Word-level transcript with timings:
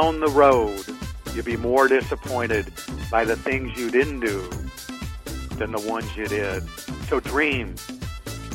down 0.00 0.20
the 0.20 0.28
road, 0.28 0.82
you'll 1.34 1.44
be 1.44 1.56
more 1.56 1.86
disappointed 1.86 2.72
by 3.10 3.24
the 3.24 3.36
things 3.36 3.78
you 3.78 3.90
didn't 3.90 4.20
do 4.20 4.40
than 5.56 5.72
the 5.72 5.80
ones 5.86 6.16
you 6.16 6.26
did. 6.26 6.62
So 7.08 7.20
dream, 7.20 7.74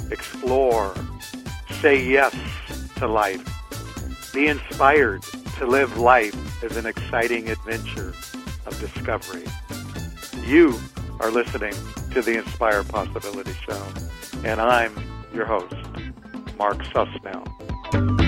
explore, 0.10 0.96
say 1.82 2.04
yes 2.04 2.36
to 2.98 3.08
life. 3.08 3.44
Be 4.34 4.48
inspired 4.48 5.22
to 5.58 5.68
live 5.68 5.98
life 5.98 6.64
as 6.64 6.78
an 6.78 6.88
exciting 6.88 7.50
adventure 7.50 8.14
of 8.66 8.80
discovery. 8.80 9.46
You 10.46 10.80
are 11.20 11.30
listening 11.30 11.74
to 12.12 12.22
the 12.24 12.40
Inspire 12.40 12.84
Possibility 12.84 13.54
Show, 13.66 13.84
and 14.44 14.60
I'm 14.60 14.94
your 15.34 15.46
host, 15.46 15.76
Mark 16.58 16.78
Susnell. 16.86 18.25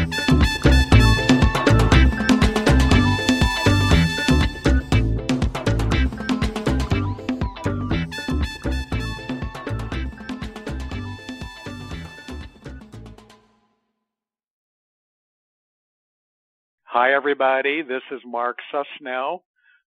Hi, 17.00 17.14
everybody. 17.14 17.84
This 17.84 18.02
is 18.10 18.22
Mark 18.26 18.58
Susnell. 18.74 19.42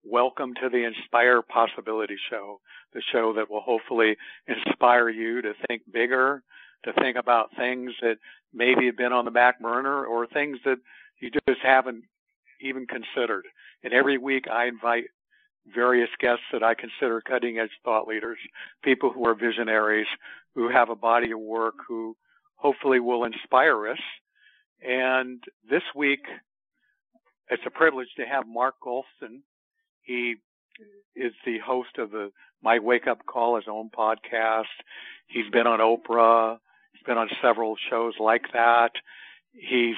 Welcome 0.05 0.55
to 0.63 0.71
the 0.71 0.85
Inspire 0.87 1.43
Possibility 1.43 2.17
Show, 2.31 2.63
the 2.95 3.03
show 3.13 3.35
that 3.35 3.51
will 3.51 3.61
hopefully 3.61 4.17
inspire 4.49 5.11
you 5.11 5.43
to 5.43 5.53
think 5.69 5.83
bigger, 5.93 6.43
to 6.87 6.95
think 6.95 7.19
about 7.19 7.55
things 7.59 7.93
that 8.01 8.17
maybe 8.55 8.87
have 8.87 8.97
been 8.97 9.13
on 9.13 9.27
the 9.27 9.31
back 9.31 9.61
burner 9.61 10.07
or 10.07 10.27
things 10.27 10.57
that 10.65 10.79
you 11.21 11.31
just 11.47 11.61
haven't 11.63 12.05
even 12.63 12.87
considered. 12.87 13.45
And 13.83 13.93
every 13.93 14.17
week 14.17 14.47
I 14.51 14.65
invite 14.65 15.05
various 15.75 16.09
guests 16.21 16.45
that 16.55 16.63
I 16.63 16.73
consider 16.73 17.21
cutting 17.21 17.59
edge 17.59 17.69
thought 17.85 18.09
leaders, 18.09 18.39
people 18.83 19.11
who 19.11 19.27
are 19.27 19.35
visionaries, 19.35 20.09
who 20.55 20.71
have 20.71 20.89
a 20.89 20.97
body 20.97 21.33
of 21.33 21.39
work, 21.39 21.75
who 21.87 22.17
hopefully 22.57 22.99
will 22.99 23.25
inspire 23.25 23.89
us. 23.89 24.01
And 24.83 25.45
this 25.69 25.83
week, 25.95 26.21
it's 27.51 27.63
a 27.67 27.71
privilege 27.71 28.09
to 28.17 28.25
have 28.25 28.47
Mark 28.47 28.75
Goulston. 28.85 29.41
He 30.03 30.37
is 31.15 31.33
the 31.45 31.59
host 31.59 31.99
of 31.99 32.11
the 32.11 32.31
My 32.63 32.79
Wake 32.79 33.07
Up 33.07 33.25
Call, 33.27 33.57
his 33.57 33.67
own 33.69 33.91
podcast. 33.97 34.65
He's 35.27 35.51
been 35.51 35.67
on 35.67 35.81
Oprah. 35.81 36.59
He's 36.93 37.03
been 37.03 37.19
on 37.19 37.29
several 37.43 37.77
shows 37.91 38.15
like 38.19 38.45
that. 38.53 38.93
He's 39.53 39.97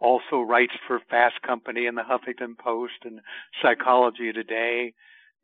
also 0.00 0.40
writes 0.40 0.72
for 0.86 1.00
Fast 1.10 1.42
Company 1.42 1.86
and 1.86 1.96
the 1.96 2.02
Huffington 2.02 2.56
Post 2.58 2.94
and 3.04 3.20
Psychology 3.62 4.32
Today. 4.32 4.94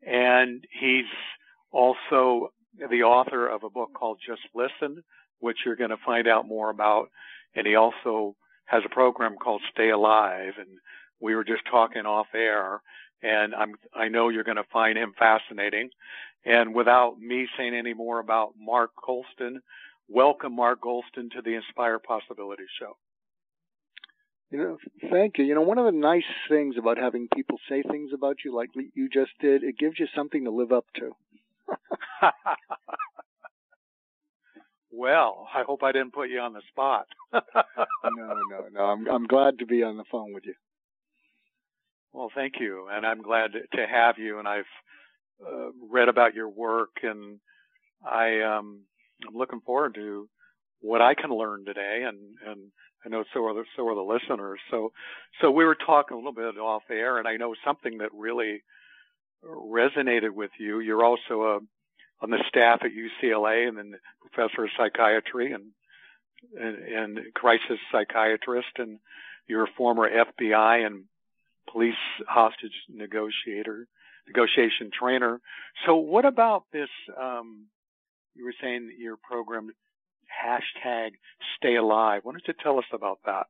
And 0.05 0.63
he's 0.71 1.05
also 1.71 2.51
the 2.89 3.03
author 3.03 3.47
of 3.47 3.63
a 3.63 3.69
book 3.69 3.91
called 3.93 4.19
Just 4.25 4.41
Listen, 4.55 5.03
which 5.39 5.57
you're 5.65 5.75
going 5.75 5.91
to 5.91 5.97
find 6.05 6.27
out 6.27 6.47
more 6.47 6.69
about. 6.69 7.09
And 7.55 7.67
he 7.67 7.75
also 7.75 8.35
has 8.65 8.83
a 8.85 8.93
program 8.93 9.35
called 9.35 9.61
Stay 9.71 9.89
Alive. 9.89 10.53
And 10.57 10.79
we 11.19 11.35
were 11.35 11.43
just 11.43 11.63
talking 11.69 12.05
off 12.05 12.27
air, 12.35 12.81
and 13.23 13.55
I'm 13.55 13.75
I 13.93 14.07
know 14.07 14.29
you're 14.29 14.43
going 14.43 14.57
to 14.57 14.63
find 14.71 14.97
him 14.97 15.13
fascinating. 15.17 15.89
And 16.45 16.73
without 16.73 17.19
me 17.19 17.47
saying 17.57 17.75
any 17.75 17.93
more 17.93 18.19
about 18.19 18.53
Mark 18.57 18.91
Goulston, 19.07 19.57
welcome 20.07 20.55
Mark 20.55 20.81
Goulston 20.81 21.29
to 21.31 21.41
the 21.43 21.55
Inspire 21.55 21.99
Possibility 21.99 22.63
Show. 22.79 22.95
You 24.49 24.57
know, 24.59 24.77
thank 25.11 25.37
you. 25.37 25.43
You 25.43 25.55
know, 25.55 25.61
one 25.61 25.77
of 25.77 25.85
the 25.85 25.91
nice 25.91 26.23
things 26.47 26.75
about 26.77 26.97
having 26.97 27.27
people 27.35 27.57
say 27.67 27.83
things 27.83 28.11
about 28.13 28.37
you 28.45 28.55
like 28.55 28.69
you 28.93 29.09
just 29.09 29.31
did, 29.41 29.63
it 29.63 29.77
gives 29.77 29.99
you 29.99 30.07
something 30.15 30.45
to 30.45 30.51
live 30.51 30.71
up 30.71 30.85
to. 30.95 31.11
well, 34.91 35.47
I 35.53 35.63
hope 35.63 35.83
I 35.83 35.91
didn't 35.91 36.13
put 36.13 36.29
you 36.29 36.39
on 36.39 36.53
the 36.53 36.61
spot. 36.69 37.07
no, 37.33 37.41
no, 38.49 38.67
no. 38.71 38.81
I'm 38.81 39.05
I'm 39.09 39.27
glad 39.27 39.59
to 39.59 39.65
be 39.65 39.83
on 39.83 39.97
the 39.97 40.05
phone 40.09 40.31
with 40.31 40.45
you. 40.45 40.55
Well, 42.17 42.31
thank 42.33 42.55
you, 42.59 42.87
and 42.91 43.05
I'm 43.05 43.21
glad 43.21 43.51
to 43.53 43.85
have 43.87 44.17
you. 44.17 44.39
And 44.39 44.47
I've 44.47 44.65
uh, 45.39 45.69
read 45.87 46.09
about 46.09 46.33
your 46.33 46.49
work, 46.49 46.89
and 47.03 47.39
I 48.03 48.41
um, 48.41 48.85
I'm 49.27 49.35
looking 49.35 49.61
forward 49.61 49.93
to 49.93 50.27
what 50.81 50.99
I 50.99 51.13
can 51.13 51.29
learn 51.29 51.63
today, 51.63 52.05
and 52.07 52.17
and 52.43 52.71
I 53.05 53.09
know 53.09 53.23
so 53.35 53.45
are 53.45 53.53
the 53.53 53.65
so 53.75 53.87
are 53.87 53.93
the 53.93 54.01
listeners. 54.01 54.59
So 54.71 54.91
so 55.41 55.51
we 55.51 55.63
were 55.63 55.75
talking 55.75 56.15
a 56.15 56.17
little 56.17 56.33
bit 56.33 56.57
off 56.59 56.81
air, 56.89 57.19
and 57.19 57.27
I 57.27 57.37
know 57.37 57.53
something 57.63 57.99
that 57.99 58.09
really 58.11 58.63
resonated 59.45 60.31
with 60.33 60.51
you. 60.59 60.79
You're 60.79 61.05
also 61.05 61.43
a 61.43 61.59
on 62.23 62.31
the 62.31 62.43
staff 62.49 62.79
at 62.81 62.89
UCLA, 62.89 63.67
and 63.67 63.77
then 63.77 63.93
professor 64.21 64.63
of 64.63 64.71
psychiatry 64.75 65.53
and 65.53 65.65
and, 66.59 66.77
and 67.19 67.33
crisis 67.35 67.77
psychiatrist, 67.91 68.79
and 68.79 68.97
you're 69.47 69.65
a 69.65 69.73
former 69.77 70.09
FBI 70.09 70.83
and 70.83 71.03
police 71.71 71.93
hostage 72.27 72.73
negotiator, 72.89 73.87
negotiation 74.27 74.91
trainer. 74.97 75.39
So 75.85 75.95
what 75.95 76.25
about 76.25 76.63
this? 76.71 76.89
Um, 77.19 77.67
you 78.35 78.45
were 78.45 78.53
saying 78.61 78.87
that 78.87 78.97
your 78.97 79.17
program 79.17 79.71
hashtag 80.27 81.11
Stay 81.57 81.75
Alive. 81.75 82.21
Why 82.23 82.31
don't 82.33 82.47
you 82.47 82.53
tell 82.61 82.77
us 82.77 82.85
about 82.93 83.19
that? 83.25 83.47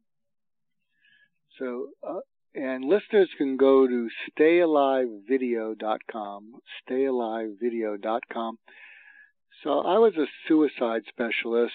So, 1.59 1.88
uh, 2.07 2.19
and 2.56 2.85
listeners 2.85 3.27
can 3.38 3.57
go 3.57 3.85
to 3.88 4.07
stayalivevideo.com, 4.39 6.53
stayalivevideo.com. 6.89 8.59
So 9.63 9.79
I 9.79 9.97
was 9.97 10.13
a 10.17 10.27
suicide 10.47 11.01
specialist 11.09 11.73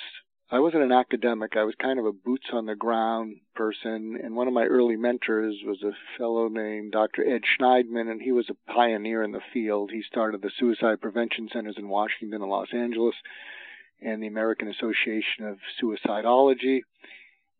I 0.52 0.60
wasn't 0.60 0.82
an 0.82 0.92
academic. 0.92 1.56
I 1.56 1.64
was 1.64 1.74
kind 1.80 1.98
of 1.98 2.04
a 2.04 2.12
boots 2.12 2.48
on 2.52 2.66
the 2.66 2.74
ground 2.74 3.36
person. 3.54 4.18
And 4.22 4.36
one 4.36 4.48
of 4.48 4.52
my 4.52 4.64
early 4.64 4.96
mentors 4.96 5.56
was 5.64 5.82
a 5.82 5.92
fellow 6.18 6.48
named 6.48 6.92
Dr. 6.92 7.26
Ed 7.26 7.40
Shneidman, 7.58 8.10
and 8.10 8.20
he 8.20 8.32
was 8.32 8.50
a 8.50 8.70
pioneer 8.70 9.22
in 9.22 9.32
the 9.32 9.40
field. 9.54 9.90
He 9.90 10.02
started 10.02 10.42
the 10.42 10.50
suicide 10.58 11.00
prevention 11.00 11.48
centers 11.50 11.76
in 11.78 11.88
Washington 11.88 12.42
and 12.42 12.50
Los 12.50 12.68
Angeles 12.74 13.14
and 14.02 14.22
the 14.22 14.26
American 14.26 14.68
Association 14.68 15.46
of 15.46 15.56
Suicidology. 15.82 16.80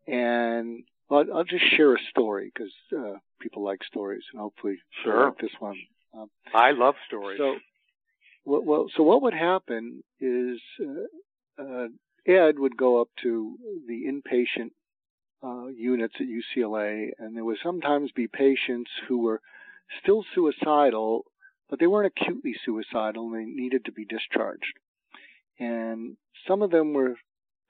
And 0.07 0.85
well, 1.09 1.25
I'll 1.35 1.45
just 1.45 1.65
share 1.75 1.95
a 1.95 1.99
story 2.11 2.53
because 2.55 2.73
uh, 2.95 3.19
people 3.41 3.65
like 3.65 3.83
stories, 3.85 4.23
and 4.35 4.41
hopefully 4.43 4.77
sure. 5.03 5.29
like 5.29 5.39
this 5.39 5.51
one. 5.61 5.77
Um, 6.13 6.29
I 6.55 6.73
love 6.73 6.97
stories. 7.07 7.39
So, 7.39 7.57
well, 8.45 8.63
well, 8.63 8.87
so 8.95 9.03
what 9.03 9.23
would 9.23 9.35
happen 9.35 10.03
is 10.21 10.61
uh, 11.59 11.63
uh, 11.63 11.87
Ed 12.27 12.59
would 12.59 12.77
go 12.77 13.01
up 13.01 13.09
to 13.23 13.57
the 13.87 14.05
inpatient 14.07 14.71
uh, 15.43 15.67
units 15.69 16.15
at 16.21 16.27
UCLA, 16.27 17.11
and 17.19 17.37
there 17.37 17.45
would 17.45 17.59
sometimes 17.63 18.13
be 18.13 18.29
patients 18.29 18.91
who 19.09 19.19
were 19.19 19.41
still 20.03 20.25
suicidal, 20.35 21.25
but 21.69 21.81
they 21.81 21.87
weren't 21.87 22.13
acutely 22.17 22.55
suicidal 22.65 23.27
and 23.27 23.35
they 23.35 23.45
needed 23.45 23.85
to 23.87 23.93
be 23.93 24.05
discharged. 24.05 24.79
And 25.59 26.17
some 26.47 26.63
of 26.63 26.71
them 26.71 26.93
were 26.93 27.17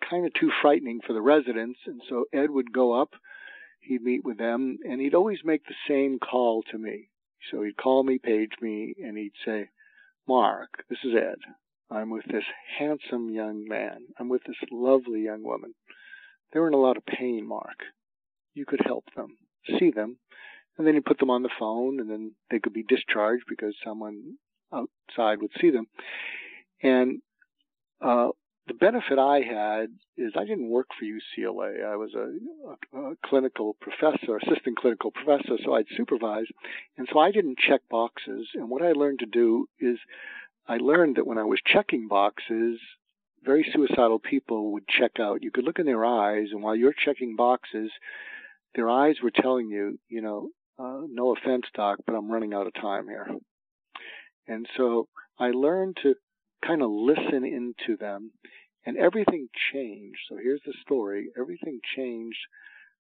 kind 0.08 0.26
of 0.26 0.34
too 0.34 0.50
frightening 0.60 1.00
for 1.06 1.12
the 1.12 1.22
residents, 1.22 1.78
and 1.86 2.02
so 2.08 2.26
Ed 2.32 2.50
would 2.50 2.72
go 2.72 2.92
up, 2.92 3.14
he'd 3.80 4.02
meet 4.02 4.24
with 4.24 4.38
them, 4.38 4.78
and 4.84 5.00
he'd 5.00 5.14
always 5.14 5.40
make 5.44 5.64
the 5.64 5.74
same 5.88 6.18
call 6.18 6.62
to 6.70 6.78
me. 6.78 7.08
So 7.50 7.62
he'd 7.62 7.76
call 7.76 8.02
me, 8.02 8.18
page 8.18 8.52
me, 8.60 8.94
and 9.02 9.16
he'd 9.16 9.32
say, 9.44 9.70
Mark, 10.28 10.84
this 10.88 10.98
is 11.04 11.14
Ed. 11.14 11.38
I'm 11.92 12.10
with 12.10 12.24
this 12.24 12.44
handsome 12.78 13.30
young 13.30 13.66
man. 13.68 14.06
I'm 14.18 14.28
with 14.28 14.42
this 14.46 14.56
lovely 14.70 15.22
young 15.22 15.42
woman. 15.42 15.74
They're 16.52 16.66
in 16.66 16.74
a 16.74 16.78
lot 16.78 16.96
of 16.96 17.04
pain, 17.06 17.46
Mark. 17.46 17.80
You 18.54 18.64
could 18.66 18.80
help 18.84 19.04
them, 19.14 19.36
see 19.78 19.90
them, 19.90 20.18
and 20.78 20.86
then 20.86 20.94
you 20.94 21.02
put 21.02 21.18
them 21.18 21.30
on 21.30 21.42
the 21.42 21.50
phone, 21.58 22.00
and 22.00 22.10
then 22.10 22.32
they 22.50 22.58
could 22.58 22.72
be 22.72 22.82
discharged 22.82 23.44
because 23.48 23.74
someone 23.84 24.36
outside 24.72 25.40
would 25.40 25.52
see 25.60 25.70
them. 25.70 25.86
And 26.82 27.20
uh, 28.00 28.28
the 28.66 28.74
benefit 28.74 29.18
I 29.18 29.40
had 29.40 29.90
is 30.16 30.32
I 30.36 30.44
didn't 30.44 30.70
work 30.70 30.88
for 30.98 31.04
UCLA. 31.04 31.84
I 31.84 31.96
was 31.96 32.14
a, 32.14 32.96
a, 32.96 33.10
a, 33.12 33.16
clinical 33.24 33.76
professor, 33.80 34.36
assistant 34.36 34.78
clinical 34.78 35.10
professor, 35.10 35.56
so 35.64 35.74
I'd 35.74 35.86
supervise. 35.96 36.46
And 36.96 37.08
so 37.12 37.18
I 37.18 37.32
didn't 37.32 37.58
check 37.58 37.82
boxes. 37.90 38.48
And 38.54 38.70
what 38.70 38.82
I 38.82 38.92
learned 38.92 39.20
to 39.20 39.26
do 39.26 39.68
is 39.78 39.98
I 40.66 40.76
learned 40.76 41.16
that 41.16 41.26
when 41.26 41.38
I 41.38 41.44
was 41.44 41.60
checking 41.64 42.08
boxes, 42.08 42.78
very 43.44 43.68
suicidal 43.72 44.18
people 44.18 44.72
would 44.72 44.86
check 44.86 45.18
out. 45.18 45.42
You 45.42 45.50
could 45.50 45.64
look 45.64 45.78
in 45.78 45.86
their 45.86 46.04
eyes, 46.04 46.48
and 46.52 46.62
while 46.62 46.76
you're 46.76 46.94
checking 46.94 47.34
boxes, 47.36 47.90
their 48.74 48.88
eyes 48.88 49.16
were 49.22 49.32
telling 49.32 49.68
you, 49.68 49.98
you 50.08 50.22
know, 50.22 50.50
uh, 50.78 51.02
no 51.08 51.34
offense, 51.34 51.66
doc, 51.74 51.98
but 52.06 52.14
I'm 52.14 52.30
running 52.30 52.54
out 52.54 52.66
of 52.66 52.74
time 52.74 53.08
here. 53.08 53.28
And 54.46 54.66
so 54.76 55.08
I 55.38 55.50
learned 55.50 55.98
to 56.02 56.14
kind 56.64 56.82
of 56.82 56.90
listen 56.90 57.44
into 57.44 57.96
them, 57.96 58.32
and 58.86 58.96
everything 58.96 59.48
changed. 59.72 60.18
So 60.28 60.36
here's 60.36 60.62
the 60.64 60.74
story 60.82 61.28
everything 61.38 61.80
changed 61.96 62.38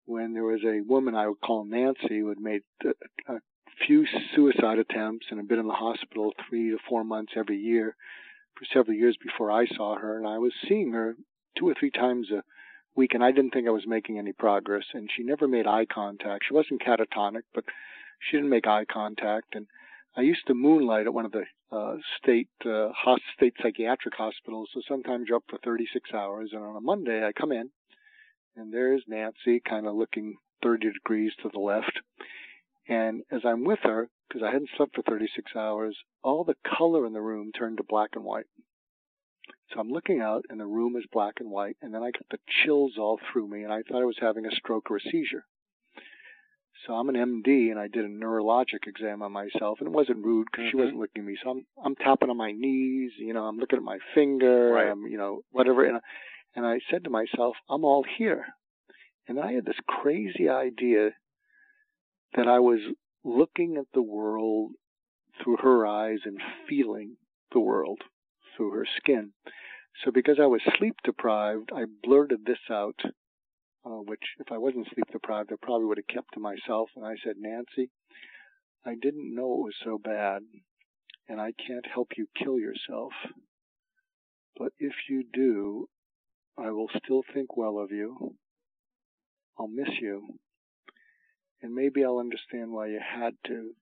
when 0.04 0.34
there 0.34 0.44
was 0.44 0.62
a 0.64 0.82
woman 0.82 1.14
I 1.14 1.28
would 1.28 1.40
call 1.40 1.64
Nancy 1.64 2.20
who 2.20 2.28
had 2.28 2.38
made 2.38 2.62
a, 2.84 3.34
a 3.34 3.38
few 3.86 4.06
suicide 4.34 4.78
attempts 4.78 5.26
and 5.30 5.38
had 5.38 5.48
been 5.48 5.58
in 5.58 5.66
the 5.66 5.74
hospital 5.74 6.32
three 6.48 6.70
to 6.70 6.78
four 6.88 7.04
months 7.04 7.32
every 7.36 7.58
year 7.58 7.96
for 8.56 8.64
several 8.72 8.96
years 8.96 9.16
before 9.22 9.50
I 9.50 9.66
saw 9.66 9.96
her, 9.96 10.16
and 10.16 10.26
I 10.26 10.38
was 10.38 10.52
seeing 10.66 10.92
her 10.92 11.14
two 11.58 11.68
or 11.68 11.74
three 11.78 11.90
times 11.90 12.30
a 12.30 12.42
week, 12.94 13.14
and 13.14 13.22
I 13.22 13.30
didn't 13.30 13.50
think 13.50 13.66
I 13.66 13.72
was 13.72 13.86
making 13.86 14.18
any 14.18 14.32
progress. 14.32 14.84
And 14.94 15.10
she 15.14 15.22
never 15.22 15.46
made 15.46 15.66
eye 15.66 15.86
contact. 15.86 16.44
She 16.48 16.54
wasn't 16.54 16.82
catatonic, 16.82 17.42
but 17.54 17.64
she 18.20 18.36
didn't 18.36 18.50
make 18.50 18.66
eye 18.66 18.86
contact. 18.90 19.54
And 19.54 19.66
I 20.16 20.22
used 20.22 20.46
to 20.46 20.54
moonlight 20.54 21.06
at 21.06 21.14
one 21.14 21.26
of 21.26 21.32
the 21.32 21.44
uh, 21.70 21.96
state 22.18 22.48
uh, 22.64 22.88
state 23.36 23.54
psychiatric 23.62 24.14
hospitals, 24.14 24.70
so 24.72 24.80
sometimes 24.88 25.26
you're 25.28 25.38
up 25.38 25.44
for 25.48 25.58
36 25.64 26.10
hours. 26.14 26.50
And 26.52 26.62
on 26.62 26.76
a 26.76 26.80
Monday, 26.80 27.24
I 27.26 27.32
come 27.32 27.52
in, 27.52 27.70
and 28.56 28.72
there's 28.72 29.02
Nancy, 29.06 29.60
kind 29.68 29.86
of 29.86 29.94
looking 29.94 30.36
30 30.62 30.92
degrees 30.92 31.32
to 31.42 31.50
the 31.52 31.58
left. 31.58 32.00
And 32.88 33.22
as 33.30 33.40
I'm 33.44 33.64
with 33.64 33.80
her, 33.82 34.08
because 34.28 34.42
I 34.42 34.52
hadn't 34.52 34.70
slept 34.76 34.94
for 34.94 35.02
36 35.02 35.52
hours, 35.56 35.96
all 36.22 36.44
the 36.44 36.56
color 36.76 37.06
in 37.06 37.12
the 37.12 37.20
room 37.20 37.50
turned 37.52 37.78
to 37.78 37.84
black 37.84 38.10
and 38.14 38.24
white. 38.24 38.46
So 39.72 39.80
I'm 39.80 39.90
looking 39.90 40.20
out, 40.20 40.44
and 40.48 40.60
the 40.60 40.66
room 40.66 40.96
is 40.96 41.04
black 41.12 41.34
and 41.40 41.50
white, 41.50 41.76
and 41.82 41.92
then 41.92 42.02
I 42.02 42.10
get 42.12 42.26
the 42.30 42.38
chills 42.48 42.92
all 42.98 43.18
through 43.32 43.48
me, 43.48 43.64
and 43.64 43.72
I 43.72 43.82
thought 43.82 44.02
I 44.02 44.06
was 44.06 44.18
having 44.20 44.46
a 44.46 44.54
stroke 44.54 44.90
or 44.90 44.96
a 44.96 45.00
seizure. 45.00 45.44
So 46.86 46.94
I'm 46.94 47.08
an 47.08 47.16
MD, 47.16 47.70
and 47.70 47.78
I 47.78 47.88
did 47.88 48.04
a 48.04 48.08
neurologic 48.08 48.86
exam 48.86 49.22
on 49.22 49.32
myself, 49.32 49.78
and 49.80 49.88
it 49.88 49.92
wasn't 49.92 50.24
rude 50.24 50.46
because 50.50 50.66
mm-hmm. 50.66 50.70
she 50.70 50.76
wasn't 50.76 50.98
looking 50.98 51.22
at 51.22 51.26
me. 51.26 51.36
So 51.42 51.50
I'm 51.50 51.66
I'm 51.84 51.96
tapping 51.96 52.30
on 52.30 52.36
my 52.36 52.52
knees, 52.52 53.12
you 53.18 53.34
know, 53.34 53.44
I'm 53.44 53.58
looking 53.58 53.78
at 53.78 53.82
my 53.82 53.98
finger, 54.14 54.70
right. 54.70 54.88
I'm, 54.88 55.06
you 55.06 55.18
know, 55.18 55.42
whatever, 55.50 55.84
and 55.84 56.00
and 56.54 56.64
I 56.64 56.78
said 56.90 57.04
to 57.04 57.10
myself, 57.10 57.56
I'm 57.68 57.84
all 57.84 58.04
here. 58.18 58.46
And 59.28 59.40
I 59.40 59.52
had 59.52 59.64
this 59.64 59.80
crazy 59.88 60.48
idea 60.48 61.10
that 62.36 62.46
I 62.46 62.60
was 62.60 62.80
looking 63.24 63.76
at 63.78 63.86
the 63.92 64.02
world 64.02 64.72
through 65.42 65.56
her 65.58 65.86
eyes 65.86 66.20
and 66.24 66.38
feeling 66.68 67.16
the 67.52 67.60
world 67.60 68.00
through 68.56 68.72
her 68.72 68.86
skin. 68.98 69.32
So 70.04 70.10
because 70.10 70.36
I 70.40 70.46
was 70.46 70.60
sleep 70.78 70.96
deprived, 71.04 71.70
I 71.74 71.84
blurted 72.02 72.44
this 72.44 72.58
out, 72.70 73.00
uh, 73.84 74.00
which 74.04 74.22
if 74.38 74.52
I 74.52 74.58
wasn't 74.58 74.88
sleep 74.94 75.06
deprived, 75.10 75.50
I 75.52 75.56
probably 75.60 75.86
would 75.86 75.98
have 75.98 76.14
kept 76.14 76.34
to 76.34 76.40
myself. 76.40 76.90
And 76.94 77.04
I 77.04 77.14
said, 77.24 77.36
Nancy, 77.38 77.90
I 78.84 78.94
didn't 79.00 79.34
know 79.34 79.54
it 79.54 79.64
was 79.64 79.74
so 79.82 79.98
bad, 79.98 80.42
and 81.28 81.40
I 81.40 81.52
can't 81.66 81.86
help 81.92 82.10
you 82.16 82.26
kill 82.38 82.58
yourself. 82.58 83.12
But 84.58 84.72
if 84.78 84.92
you 85.08 85.24
do, 85.32 85.88
I 86.58 86.70
will 86.70 86.88
still 87.02 87.22
think 87.34 87.56
well 87.56 87.78
of 87.78 87.90
you. 87.90 88.34
I'll 89.58 89.68
miss 89.68 89.88
you. 90.00 90.38
And 91.62 91.74
maybe 91.74 92.04
I'll 92.04 92.18
understand 92.18 92.72
why 92.72 92.88
you 92.88 93.00
had 93.00 93.34
to, 93.46 93.72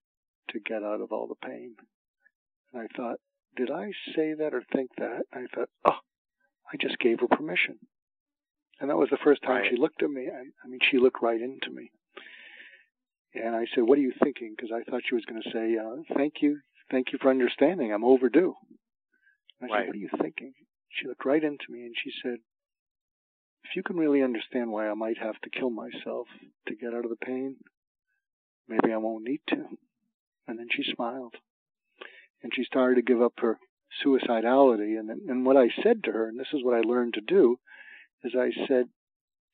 to 0.50 0.60
get 0.60 0.82
out 0.82 1.00
of 1.00 1.12
all 1.12 1.26
the 1.26 1.46
pain. 1.46 1.74
And 2.72 2.82
I 2.82 2.96
thought, 2.96 3.18
did 3.56 3.70
I 3.70 3.92
say 4.14 4.34
that 4.34 4.54
or 4.54 4.62
think 4.72 4.90
that? 4.98 5.22
I 5.32 5.46
thought, 5.54 5.68
oh, 5.84 5.98
I 6.72 6.76
just 6.80 6.98
gave 6.98 7.20
her 7.20 7.28
permission. 7.28 7.78
And 8.80 8.90
that 8.90 8.96
was 8.96 9.10
the 9.10 9.18
first 9.22 9.42
time 9.42 9.62
right. 9.62 9.70
she 9.70 9.76
looked 9.76 10.02
at 10.02 10.10
me. 10.10 10.28
I, 10.28 10.42
I 10.64 10.68
mean, 10.68 10.80
she 10.90 10.98
looked 10.98 11.22
right 11.22 11.40
into 11.40 11.70
me. 11.70 11.90
And 13.34 13.54
I 13.54 13.66
said, 13.74 13.84
what 13.84 13.98
are 13.98 14.02
you 14.02 14.12
thinking? 14.22 14.54
Because 14.56 14.70
I 14.74 14.88
thought 14.88 15.02
she 15.08 15.14
was 15.14 15.24
going 15.24 15.42
to 15.42 15.50
say, 15.50 15.76
uh, 15.76 16.14
thank 16.16 16.34
you. 16.40 16.60
Thank 16.90 17.12
you 17.12 17.18
for 17.20 17.30
understanding. 17.30 17.92
I'm 17.92 18.04
overdue. 18.04 18.54
And 19.60 19.70
I 19.70 19.74
right. 19.74 19.80
said, 19.80 19.86
what 19.88 19.96
are 19.96 19.98
you 19.98 20.10
thinking? 20.20 20.52
She 20.90 21.08
looked 21.08 21.24
right 21.24 21.42
into 21.42 21.64
me 21.70 21.82
and 21.82 21.94
she 22.02 22.10
said, 22.22 22.38
if 23.64 23.76
you 23.76 23.82
can 23.82 23.96
really 23.96 24.22
understand 24.22 24.70
why 24.70 24.88
I 24.88 24.94
might 24.94 25.18
have 25.18 25.40
to 25.42 25.50
kill 25.50 25.70
myself 25.70 26.26
to 26.68 26.74
get 26.74 26.94
out 26.94 27.04
of 27.04 27.10
the 27.10 27.24
pain, 27.24 27.56
maybe 28.68 28.92
I 28.92 28.98
won't 28.98 29.24
need 29.24 29.40
to. 29.48 29.64
And 30.46 30.58
then 30.58 30.68
she 30.70 30.84
smiled. 30.94 31.34
And 32.42 32.52
she 32.54 32.64
started 32.64 32.96
to 32.96 33.02
give 33.02 33.22
up 33.22 33.32
her 33.38 33.58
suicidality. 34.04 34.98
And, 34.98 35.10
and 35.10 35.46
what 35.46 35.56
I 35.56 35.68
said 35.82 36.04
to 36.04 36.12
her, 36.12 36.28
and 36.28 36.38
this 36.38 36.52
is 36.52 36.62
what 36.62 36.74
I 36.74 36.80
learned 36.80 37.14
to 37.14 37.20
do, 37.20 37.58
is 38.22 38.34
I 38.38 38.50
said, 38.68 38.86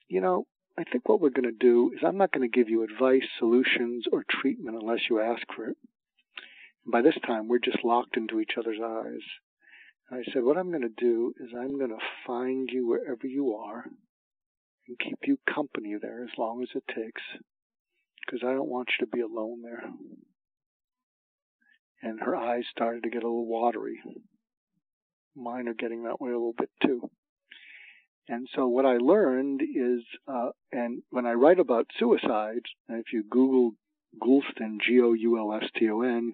you 0.08 0.20
know, 0.20 0.46
I 0.78 0.84
think 0.84 1.08
what 1.08 1.20
we're 1.20 1.30
going 1.30 1.44
to 1.44 1.52
do 1.52 1.92
is 1.94 2.00
I'm 2.04 2.16
not 2.16 2.32
going 2.32 2.48
to 2.48 2.58
give 2.58 2.68
you 2.68 2.82
advice, 2.82 3.24
solutions, 3.38 4.04
or 4.10 4.24
treatment 4.28 4.78
unless 4.80 5.00
you 5.08 5.20
ask 5.20 5.42
for 5.54 5.66
it. 5.66 5.76
And 6.84 6.92
by 6.92 7.02
this 7.02 7.18
time, 7.26 7.48
we're 7.48 7.58
just 7.58 7.84
locked 7.84 8.16
into 8.16 8.40
each 8.40 8.52
other's 8.58 8.80
eyes. 8.82 9.22
And 10.10 10.20
I 10.20 10.32
said, 10.32 10.42
what 10.42 10.56
I'm 10.56 10.70
going 10.70 10.82
to 10.82 10.88
do 10.88 11.32
is 11.40 11.50
I'm 11.56 11.78
going 11.78 11.90
to 11.90 12.04
find 12.26 12.68
you 12.70 12.88
wherever 12.88 13.26
you 13.26 13.54
are 13.54 13.84
and 14.88 14.98
keep 14.98 15.18
you 15.24 15.38
company 15.52 15.94
there 16.00 16.24
as 16.24 16.30
long 16.36 16.62
as 16.62 16.68
it 16.74 16.84
takes 16.94 17.22
because 18.26 18.40
I 18.44 18.52
don't 18.52 18.68
want 18.68 18.88
you 18.98 19.06
to 19.06 19.10
be 19.10 19.20
alone 19.20 19.62
there. 19.62 19.84
And 22.02 22.20
her 22.20 22.34
eyes 22.34 22.64
started 22.70 23.02
to 23.04 23.10
get 23.10 23.22
a 23.22 23.26
little 23.26 23.46
watery. 23.46 24.00
Mine 25.36 25.68
are 25.68 25.74
getting 25.74 26.04
that 26.04 26.20
way 26.20 26.30
a 26.30 26.34
little 26.34 26.54
bit 26.56 26.70
too. 26.84 27.08
And 28.28 28.48
so 28.54 28.68
what 28.68 28.86
I 28.86 28.96
learned 28.96 29.60
is, 29.62 30.02
uh, 30.28 30.50
and 30.72 31.02
when 31.10 31.26
I 31.26 31.32
write 31.32 31.58
about 31.58 31.86
suicide, 31.98 32.62
if 32.88 33.12
you 33.12 33.24
Google 33.28 33.72
Goulston, 34.22 34.78
G-O-U-L-S-T-O-N, 34.86 36.32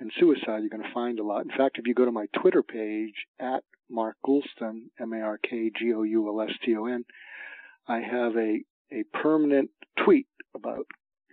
and 0.00 0.10
suicide, 0.18 0.60
you're 0.60 0.70
going 0.70 0.82
to 0.82 0.94
find 0.94 1.18
a 1.18 1.22
lot. 1.22 1.44
In 1.44 1.50
fact, 1.50 1.78
if 1.78 1.86
you 1.86 1.94
go 1.94 2.06
to 2.06 2.12
my 2.12 2.26
Twitter 2.40 2.62
page 2.62 3.14
at 3.38 3.62
Mark 3.90 4.16
Goulston, 4.26 4.84
M-A-R-K-G-O-U-L-S-T-O-N, 4.98 7.04
I 7.86 8.00
have 8.00 8.36
a, 8.36 8.62
a 8.92 9.04
permanent 9.22 9.70
tweet 10.04 10.26
about 10.54 10.86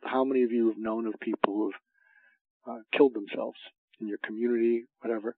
how 0.04 0.24
many 0.24 0.44
of 0.44 0.52
you 0.52 0.68
have 0.68 0.78
known 0.78 1.08
of 1.08 1.20
people 1.20 1.54
who 1.54 1.72
have 1.72 2.76
uh, 2.76 2.80
killed 2.96 3.14
themselves 3.14 3.58
in 4.00 4.08
your 4.08 4.20
community, 4.24 4.86
whatever. 5.02 5.36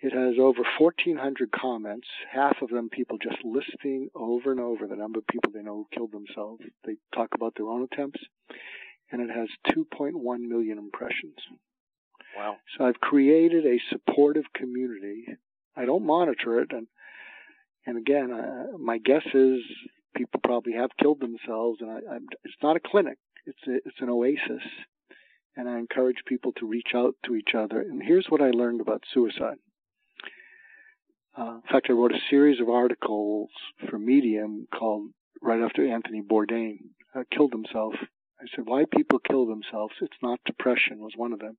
It 0.00 0.12
has 0.12 0.34
over 0.38 0.62
1,400 0.78 1.50
comments, 1.52 2.08
half 2.32 2.56
of 2.60 2.70
them 2.70 2.88
people 2.90 3.18
just 3.18 3.38
listing 3.44 4.08
over 4.14 4.50
and 4.50 4.60
over 4.60 4.86
the 4.86 4.96
number 4.96 5.20
of 5.20 5.26
people 5.28 5.52
they 5.52 5.62
know 5.62 5.76
who 5.76 5.86
killed 5.94 6.12
themselves. 6.12 6.62
They 6.84 6.96
talk 7.14 7.28
about 7.34 7.54
their 7.56 7.68
own 7.68 7.88
attempts, 7.90 8.20
and 9.12 9.22
it 9.22 9.30
has 9.30 9.48
2.1 9.74 10.12
million 10.40 10.78
impressions. 10.78 11.36
Wow. 12.36 12.56
So 12.76 12.84
I've 12.86 13.00
created 13.00 13.66
a 13.66 13.80
supportive 13.90 14.44
community. 14.54 15.26
I 15.76 15.84
don't 15.84 16.06
monitor 16.06 16.60
it, 16.60 16.72
and 16.72 16.86
and 17.86 17.98
again, 17.98 18.32
uh, 18.32 18.78
my 18.78 18.98
guess 18.98 19.24
is 19.34 19.60
people 20.14 20.40
probably 20.42 20.74
have 20.74 20.90
killed 21.00 21.20
themselves, 21.20 21.80
and 21.80 21.90
I, 21.90 22.16
it's 22.44 22.62
not 22.62 22.76
a 22.76 22.80
clinic. 22.80 23.18
It's 23.46 23.58
a, 23.66 23.74
it's 23.86 24.00
an 24.00 24.08
oasis, 24.08 24.62
and 25.56 25.68
I 25.68 25.78
encourage 25.78 26.18
people 26.26 26.52
to 26.58 26.66
reach 26.66 26.90
out 26.94 27.14
to 27.26 27.34
each 27.34 27.54
other. 27.54 27.80
And 27.80 28.02
here's 28.02 28.26
what 28.28 28.40
I 28.40 28.50
learned 28.50 28.80
about 28.80 29.02
suicide. 29.12 29.56
Uh, 31.36 31.56
in 31.56 31.62
fact, 31.70 31.86
I 31.88 31.94
wrote 31.94 32.12
a 32.12 32.28
series 32.30 32.60
of 32.60 32.68
articles 32.68 33.50
for 33.88 33.98
Medium 33.98 34.68
called 34.72 35.10
right 35.40 35.60
after 35.60 35.86
Anthony 35.86 36.22
Bourdain 36.22 36.78
uh, 37.14 37.24
killed 37.34 37.52
himself. 37.52 37.94
I 38.40 38.44
said, 38.54 38.66
why 38.66 38.84
people 38.84 39.18
kill 39.18 39.46
themselves? 39.46 39.94
It's 40.00 40.16
not 40.22 40.40
depression 40.44 40.98
was 40.98 41.12
one 41.16 41.32
of 41.32 41.38
them. 41.38 41.56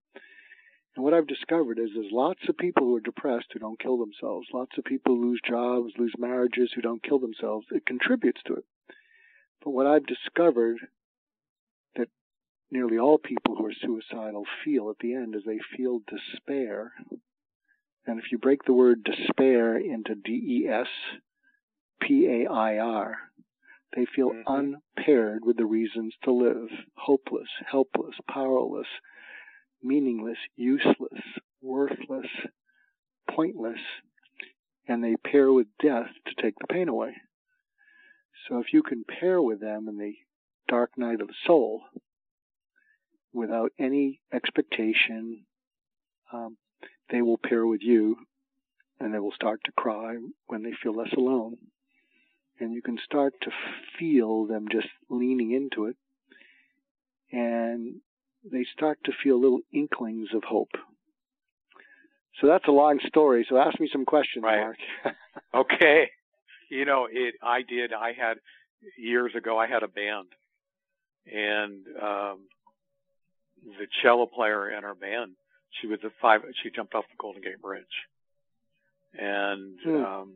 And 0.96 1.04
what 1.04 1.14
I've 1.14 1.28
discovered 1.28 1.80
is 1.80 1.90
there's 1.94 2.12
lots 2.12 2.42
of 2.48 2.58
people 2.58 2.86
who 2.86 2.96
are 2.96 3.02
depressed 3.02 3.48
who 3.52 3.60
don't 3.60 3.80
kill 3.80 3.98
themselves. 3.98 4.48
Lots 4.54 4.78
of 4.78 4.84
people 4.84 5.20
lose 5.20 5.42
jobs, 5.48 5.94
lose 5.98 6.14
marriages 6.18 6.72
who 6.74 6.82
don't 6.82 7.02
kill 7.02 7.20
themselves. 7.20 7.66
It 7.72 7.86
contributes 7.86 8.42
to 8.46 8.56
it. 8.56 8.66
But 9.64 9.72
what 9.72 9.88
I've 9.88 10.06
discovered 10.06 10.78
that 11.96 12.10
nearly 12.70 13.00
all 13.00 13.18
people 13.18 13.56
who 13.56 13.66
are 13.66 13.74
suicidal 13.74 14.46
feel 14.64 14.90
at 14.92 14.98
the 15.00 15.16
end 15.16 15.36
is 15.36 15.44
they 15.46 15.60
feel 15.76 16.02
despair. 16.08 16.94
And 18.06 18.20
if 18.20 18.26
you 18.32 18.38
break 18.38 18.64
the 18.66 18.74
word 18.74 19.04
despair 19.04 19.78
into 19.78 20.14
D-E-S 20.14 20.88
P-A-I-R, 22.02 23.18
they 23.96 24.06
feel 24.16 24.32
mm-hmm. 24.32 24.82
unpaired 24.98 25.44
with 25.46 25.58
the 25.58 25.66
reasons 25.66 26.14
to 26.24 26.32
live, 26.32 26.68
hopeless, 26.96 27.48
helpless, 27.72 28.16
powerless, 28.30 28.88
meaningless, 29.84 30.38
useless, 30.56 31.22
worthless, 31.62 32.28
pointless, 33.30 33.80
and 34.88 35.04
they 35.04 35.16
pair 35.16 35.52
with 35.52 35.68
death 35.82 36.10
to 36.25 36.42
take 36.42 36.56
the 36.60 36.68
pain 36.68 36.90
away. 36.90 37.16
So 38.48 38.60
if 38.60 38.74
you 38.74 38.84
can 38.84 39.06
pair 39.06 39.42
with 39.42 39.60
them 39.60 39.88
in 39.88 39.98
the 39.98 40.16
dark 40.68 40.92
night 40.98 41.22
of 41.22 41.28
the 41.28 41.34
soul 41.46 41.82
without 43.34 43.72
any 43.80 44.20
expectation, 44.34 45.46
um, 46.32 46.58
they 47.10 47.22
will 47.22 47.38
pair 47.38 47.66
with 47.66 47.82
you 47.82 48.18
and 49.00 49.13
they 49.13 49.20
will 49.20 49.32
start 49.32 49.62
to 49.66 49.72
cry 49.72 50.18
when 50.48 50.63
they 50.63 50.74
feel 50.82 50.96
less 50.96 51.13
alone. 51.13 51.58
And 52.60 52.74
you 52.74 52.82
can 52.82 52.98
start 53.04 53.34
to 53.42 53.52
feel 53.98 54.46
them 54.46 54.68
just 54.72 54.88
leaning 55.10 55.52
into 55.52 55.86
it. 55.86 55.96
And 57.32 58.02
they 58.50 58.66
start 58.76 59.00
to 59.06 59.12
feel 59.24 59.40
little 59.40 59.62
inklings 59.72 60.30
of 60.34 60.44
hope. 60.44 60.72
So 62.42 62.48
that's 62.48 62.68
a 62.68 62.72
long 62.72 63.00
story. 63.08 63.46
So 63.50 63.58
ask 63.58 63.80
me 63.80 63.90
some 63.92 64.06
questions, 64.06 64.44
right. 64.44 64.60
Mark. 64.60 64.78
okay. 65.54 66.10
You 66.70 66.86
know, 66.86 67.08
it. 67.12 67.36
I 67.42 67.62
did. 67.62 67.94
I 67.94 68.14
had 68.14 68.38
years 68.98 69.34
ago. 69.36 69.58
I 69.58 69.68
had 69.68 69.84
a 69.84 69.88
band, 69.88 70.28
and 71.32 71.86
um, 72.02 72.40
the 73.64 73.88
cello 74.02 74.26
player 74.26 74.72
in 74.72 74.84
our 74.84 74.96
band, 74.96 75.34
she 75.80 75.88
was 75.88 76.00
a 76.04 76.10
five. 76.22 76.42
She 76.64 76.72
jumped 76.72 76.96
off 76.96 77.06
the 77.10 77.18
Golden 77.20 77.42
Gate 77.44 77.62
Bridge, 77.62 77.86
and 79.14 79.78
mm. 79.86 80.04
um, 80.04 80.34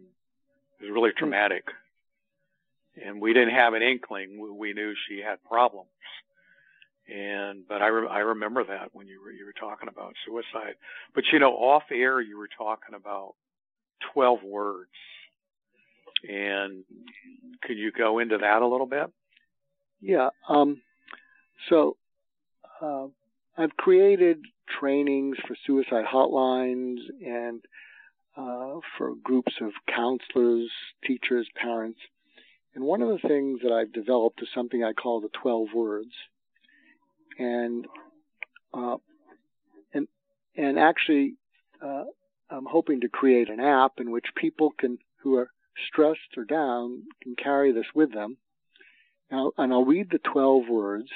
it 0.79 0.85
was 0.85 0.93
really 0.93 1.11
hmm. 1.11 1.19
traumatic. 1.19 1.65
Mm. 1.65 1.71
And 3.09 3.21
we 3.21 3.33
didn't 3.33 3.53
have 3.53 3.73
an 3.73 3.83
inkling. 3.83 4.57
We 4.57 4.73
knew 4.73 4.93
she 5.07 5.19
had 5.19 5.43
problems, 5.43 5.89
and 7.07 7.67
but 7.67 7.81
I 7.81 7.87
re- 7.87 8.09
I 8.09 8.19
remember 8.19 8.63
that 8.65 8.89
when 8.93 9.07
you 9.07 9.21
were 9.21 9.31
you 9.31 9.45
were 9.45 9.53
talking 9.53 9.89
about 9.89 10.13
suicide. 10.25 10.75
But 11.15 11.25
you 11.31 11.39
know, 11.39 11.53
off 11.53 11.83
air 11.91 12.21
you 12.21 12.37
were 12.37 12.49
talking 12.57 12.95
about 12.95 13.35
twelve 14.13 14.43
words, 14.43 14.91
and 16.27 16.83
could 17.63 17.77
you 17.77 17.91
go 17.91 18.19
into 18.19 18.37
that 18.37 18.61
a 18.61 18.67
little 18.67 18.85
bit? 18.85 19.11
Yeah. 20.01 20.29
Um, 20.47 20.81
so 21.69 21.97
uh, 22.81 23.07
I've 23.57 23.75
created 23.77 24.39
trainings 24.79 25.37
for 25.47 25.55
suicide 25.65 26.05
hotlines 26.11 26.97
and 27.25 27.61
uh, 28.35 28.79
for 28.97 29.15
groups 29.23 29.53
of 29.61 29.71
counselors, 29.93 30.69
teachers, 31.05 31.47
parents. 31.55 31.99
And 32.75 32.83
one 32.83 33.01
of 33.01 33.09
the 33.09 33.27
things 33.27 33.61
that 33.63 33.71
I've 33.71 33.91
developed 33.91 34.41
is 34.43 34.49
something 34.53 34.83
I 34.83 34.93
call 34.93 35.21
the 35.21 35.29
12 35.41 35.69
words. 35.73 36.11
And 37.37 37.85
uh, 38.73 38.97
and 39.93 40.07
and 40.55 40.79
actually, 40.79 41.35
uh, 41.83 42.05
I'm 42.49 42.65
hoping 42.65 43.01
to 43.01 43.09
create 43.09 43.49
an 43.49 43.59
app 43.59 43.93
in 43.99 44.11
which 44.11 44.25
people 44.35 44.71
can 44.77 44.97
who 45.21 45.35
are 45.35 45.49
stressed 45.87 46.37
or 46.37 46.43
down 46.43 47.03
can 47.21 47.35
carry 47.35 47.71
this 47.71 47.85
with 47.93 48.13
them. 48.13 48.37
I'll, 49.31 49.53
and 49.57 49.73
I'll 49.73 49.85
read 49.85 50.09
the 50.09 50.19
12 50.19 50.69
words 50.69 51.09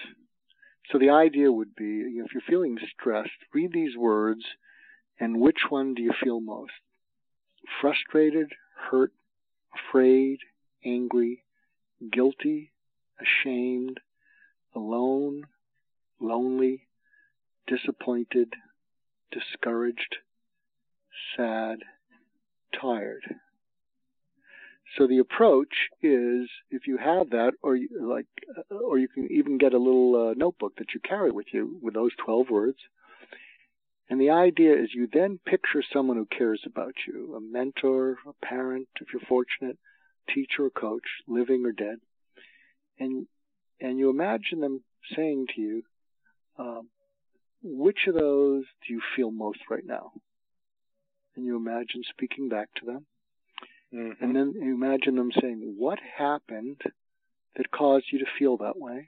so 0.91 0.97
the 0.97 1.11
idea 1.11 1.51
would 1.51 1.75
be, 1.75 2.01
if 2.01 2.33
you're 2.33 2.41
feeling 2.47 2.77
stressed, 2.93 3.29
read 3.53 3.71
these 3.71 3.95
words 3.95 4.43
and 5.19 5.39
which 5.39 5.59
one 5.69 5.93
do 5.93 6.01
you 6.01 6.11
feel 6.21 6.41
most? 6.41 6.73
Frustrated, 7.79 8.51
hurt, 8.75 9.13
afraid, 9.73 10.39
angry, 10.83 11.43
guilty, 12.11 12.71
ashamed, 13.21 13.99
alone, 14.75 15.43
lonely, 16.21 16.87
disappointed, 17.67 18.53
discouraged, 19.31 20.17
sad, 21.35 21.79
tired. 22.79 23.23
So 24.97 25.07
the 25.07 25.19
approach 25.19 25.73
is 26.01 26.49
if 26.69 26.85
you 26.85 26.97
have 26.97 27.29
that, 27.29 27.53
or 27.63 27.75
you, 27.75 27.87
like, 28.01 28.25
or 28.69 28.97
you 28.97 29.07
can 29.07 29.31
even 29.31 29.57
get 29.57 29.73
a 29.73 29.77
little 29.77 30.31
uh, 30.31 30.33
notebook 30.35 30.75
that 30.77 30.93
you 30.93 30.99
carry 30.99 31.31
with 31.31 31.47
you 31.53 31.79
with 31.81 31.93
those 31.93 32.11
12 32.25 32.49
words. 32.49 32.77
And 34.09 34.19
the 34.19 34.31
idea 34.31 34.73
is 34.73 34.89
you 34.93 35.07
then 35.11 35.39
picture 35.45 35.81
someone 35.93 36.17
who 36.17 36.25
cares 36.25 36.61
about 36.65 36.95
you, 37.07 37.35
a 37.37 37.39
mentor, 37.39 38.17
a 38.27 38.45
parent, 38.45 38.89
if 38.99 39.07
you're 39.13 39.21
fortunate, 39.29 39.77
teacher 40.33 40.65
or 40.65 40.69
coach, 40.69 41.07
living 41.25 41.65
or 41.65 41.71
dead. 41.71 41.99
And, 42.99 43.27
and 43.79 43.97
you 43.97 44.09
imagine 44.09 44.59
them 44.59 44.83
saying 45.15 45.47
to 45.55 45.61
you, 45.61 45.83
um, 46.61 46.89
which 47.63 48.07
of 48.07 48.13
those 48.13 48.63
do 48.87 48.93
you 48.93 49.01
feel 49.15 49.31
most 49.31 49.59
right 49.69 49.85
now? 49.85 50.11
And 51.35 51.45
you 51.45 51.55
imagine 51.55 52.03
speaking 52.09 52.49
back 52.49 52.69
to 52.75 52.85
them. 52.85 53.05
Mm-hmm. 53.93 54.23
And 54.23 54.35
then 54.35 54.53
you 54.55 54.73
imagine 54.73 55.15
them 55.15 55.31
saying, 55.39 55.75
What 55.77 55.99
happened 56.17 56.81
that 57.55 57.71
caused 57.71 58.05
you 58.11 58.19
to 58.19 58.25
feel 58.37 58.57
that 58.57 58.77
way? 58.77 59.07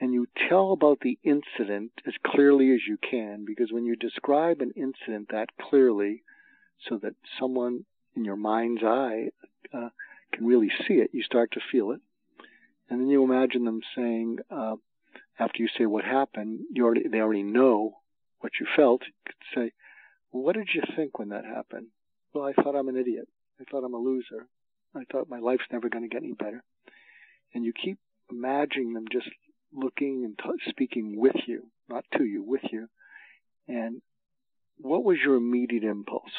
And 0.00 0.12
you 0.12 0.26
tell 0.48 0.72
about 0.72 1.00
the 1.00 1.18
incident 1.22 1.92
as 2.06 2.14
clearly 2.26 2.72
as 2.72 2.80
you 2.88 2.98
can, 2.98 3.44
because 3.46 3.70
when 3.70 3.84
you 3.84 3.96
describe 3.96 4.60
an 4.60 4.72
incident 4.76 5.28
that 5.30 5.50
clearly, 5.60 6.22
so 6.88 6.98
that 6.98 7.14
someone 7.38 7.84
in 8.16 8.24
your 8.24 8.36
mind's 8.36 8.82
eye 8.82 9.28
uh, 9.72 9.90
can 10.32 10.46
really 10.46 10.70
see 10.86 10.94
it, 10.94 11.10
you 11.12 11.22
start 11.22 11.52
to 11.52 11.60
feel 11.70 11.92
it. 11.92 12.00
And 12.90 13.00
then 13.00 13.08
you 13.08 13.22
imagine 13.22 13.64
them 13.64 13.80
saying, 13.94 14.38
uh, 14.50 14.76
after 15.42 15.62
you 15.62 15.68
say 15.76 15.86
what 15.86 16.04
happened, 16.04 16.60
you 16.72 16.84
already, 16.84 17.08
they 17.08 17.20
already 17.20 17.42
know 17.42 17.94
what 18.40 18.52
you 18.60 18.66
felt. 18.76 19.02
You 19.06 19.12
could 19.26 19.34
say, 19.54 19.72
well, 20.30 20.42
what 20.42 20.56
did 20.56 20.68
you 20.72 20.82
think 20.96 21.18
when 21.18 21.30
that 21.30 21.44
happened? 21.44 21.88
Well, 22.32 22.44
I 22.44 22.52
thought 22.52 22.76
I'm 22.76 22.88
an 22.88 22.96
idiot. 22.96 23.28
I 23.60 23.64
thought 23.70 23.84
I'm 23.84 23.94
a 23.94 23.98
loser. 23.98 24.46
I 24.94 25.04
thought 25.10 25.28
my 25.28 25.38
life's 25.38 25.64
never 25.70 25.88
going 25.88 26.08
to 26.08 26.08
get 26.08 26.22
any 26.22 26.32
better. 26.32 26.62
And 27.54 27.64
you 27.64 27.72
keep 27.72 27.98
imagining 28.30 28.94
them 28.94 29.06
just 29.10 29.28
looking 29.74 30.24
and 30.24 30.38
t- 30.38 30.70
speaking 30.70 31.16
with 31.16 31.36
you, 31.46 31.64
not 31.88 32.04
to 32.16 32.24
you, 32.24 32.42
with 32.42 32.62
you. 32.70 32.88
And 33.68 34.00
what 34.78 35.04
was 35.04 35.18
your 35.24 35.36
immediate 35.36 35.84
impulse? 35.84 36.32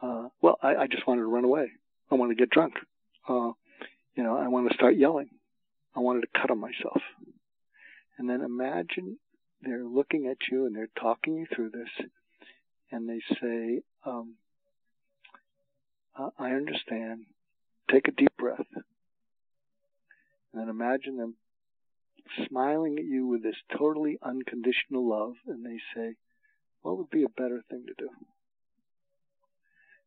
Uh, 0.00 0.28
well, 0.40 0.58
I, 0.62 0.74
I 0.76 0.86
just 0.86 1.06
wanted 1.06 1.22
to 1.22 1.26
run 1.26 1.44
away. 1.44 1.70
I 2.10 2.16
wanted 2.16 2.36
to 2.36 2.42
get 2.42 2.50
drunk. 2.50 2.74
Uh, 3.28 3.52
you 4.14 4.22
know, 4.22 4.36
I 4.36 4.48
wanted 4.48 4.70
to 4.70 4.74
start 4.74 4.96
yelling. 4.96 5.28
I 5.94 6.00
wanted 6.00 6.22
to 6.22 6.40
cut 6.40 6.50
on 6.50 6.58
myself. 6.58 7.02
And 8.18 8.28
then 8.28 8.40
imagine 8.40 9.18
they're 9.62 9.84
looking 9.84 10.26
at 10.26 10.38
you 10.50 10.66
and 10.66 10.74
they're 10.74 10.88
talking 11.00 11.36
you 11.36 11.46
through 11.54 11.70
this, 11.70 12.06
and 12.90 13.08
they 13.08 13.20
say, 13.40 13.82
um, 14.04 14.34
uh, 16.18 16.30
I 16.38 16.50
understand. 16.50 17.24
Take 17.90 18.08
a 18.08 18.12
deep 18.12 18.36
breath. 18.38 18.66
And 20.52 20.60
then 20.60 20.68
imagine 20.68 21.16
them 21.16 21.34
smiling 22.48 22.98
at 22.98 23.04
you 23.04 23.26
with 23.26 23.42
this 23.42 23.56
totally 23.76 24.18
unconditional 24.22 25.08
love, 25.08 25.34
and 25.46 25.64
they 25.64 25.78
say, 25.94 26.14
What 26.82 26.98
would 26.98 27.10
be 27.10 27.24
a 27.24 27.28
better 27.28 27.62
thing 27.70 27.84
to 27.86 27.94
do? 27.96 28.08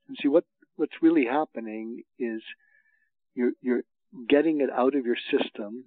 And 0.08 0.18
see, 0.22 0.28
what, 0.28 0.46
what's 0.76 1.02
really 1.02 1.26
happening 1.26 2.04
is 2.20 2.42
you're, 3.34 3.54
you're 3.62 3.84
getting 4.30 4.62
it 4.62 4.70
out 4.70 4.96
of 4.96 5.06
your 5.06 5.18
system. 5.32 5.86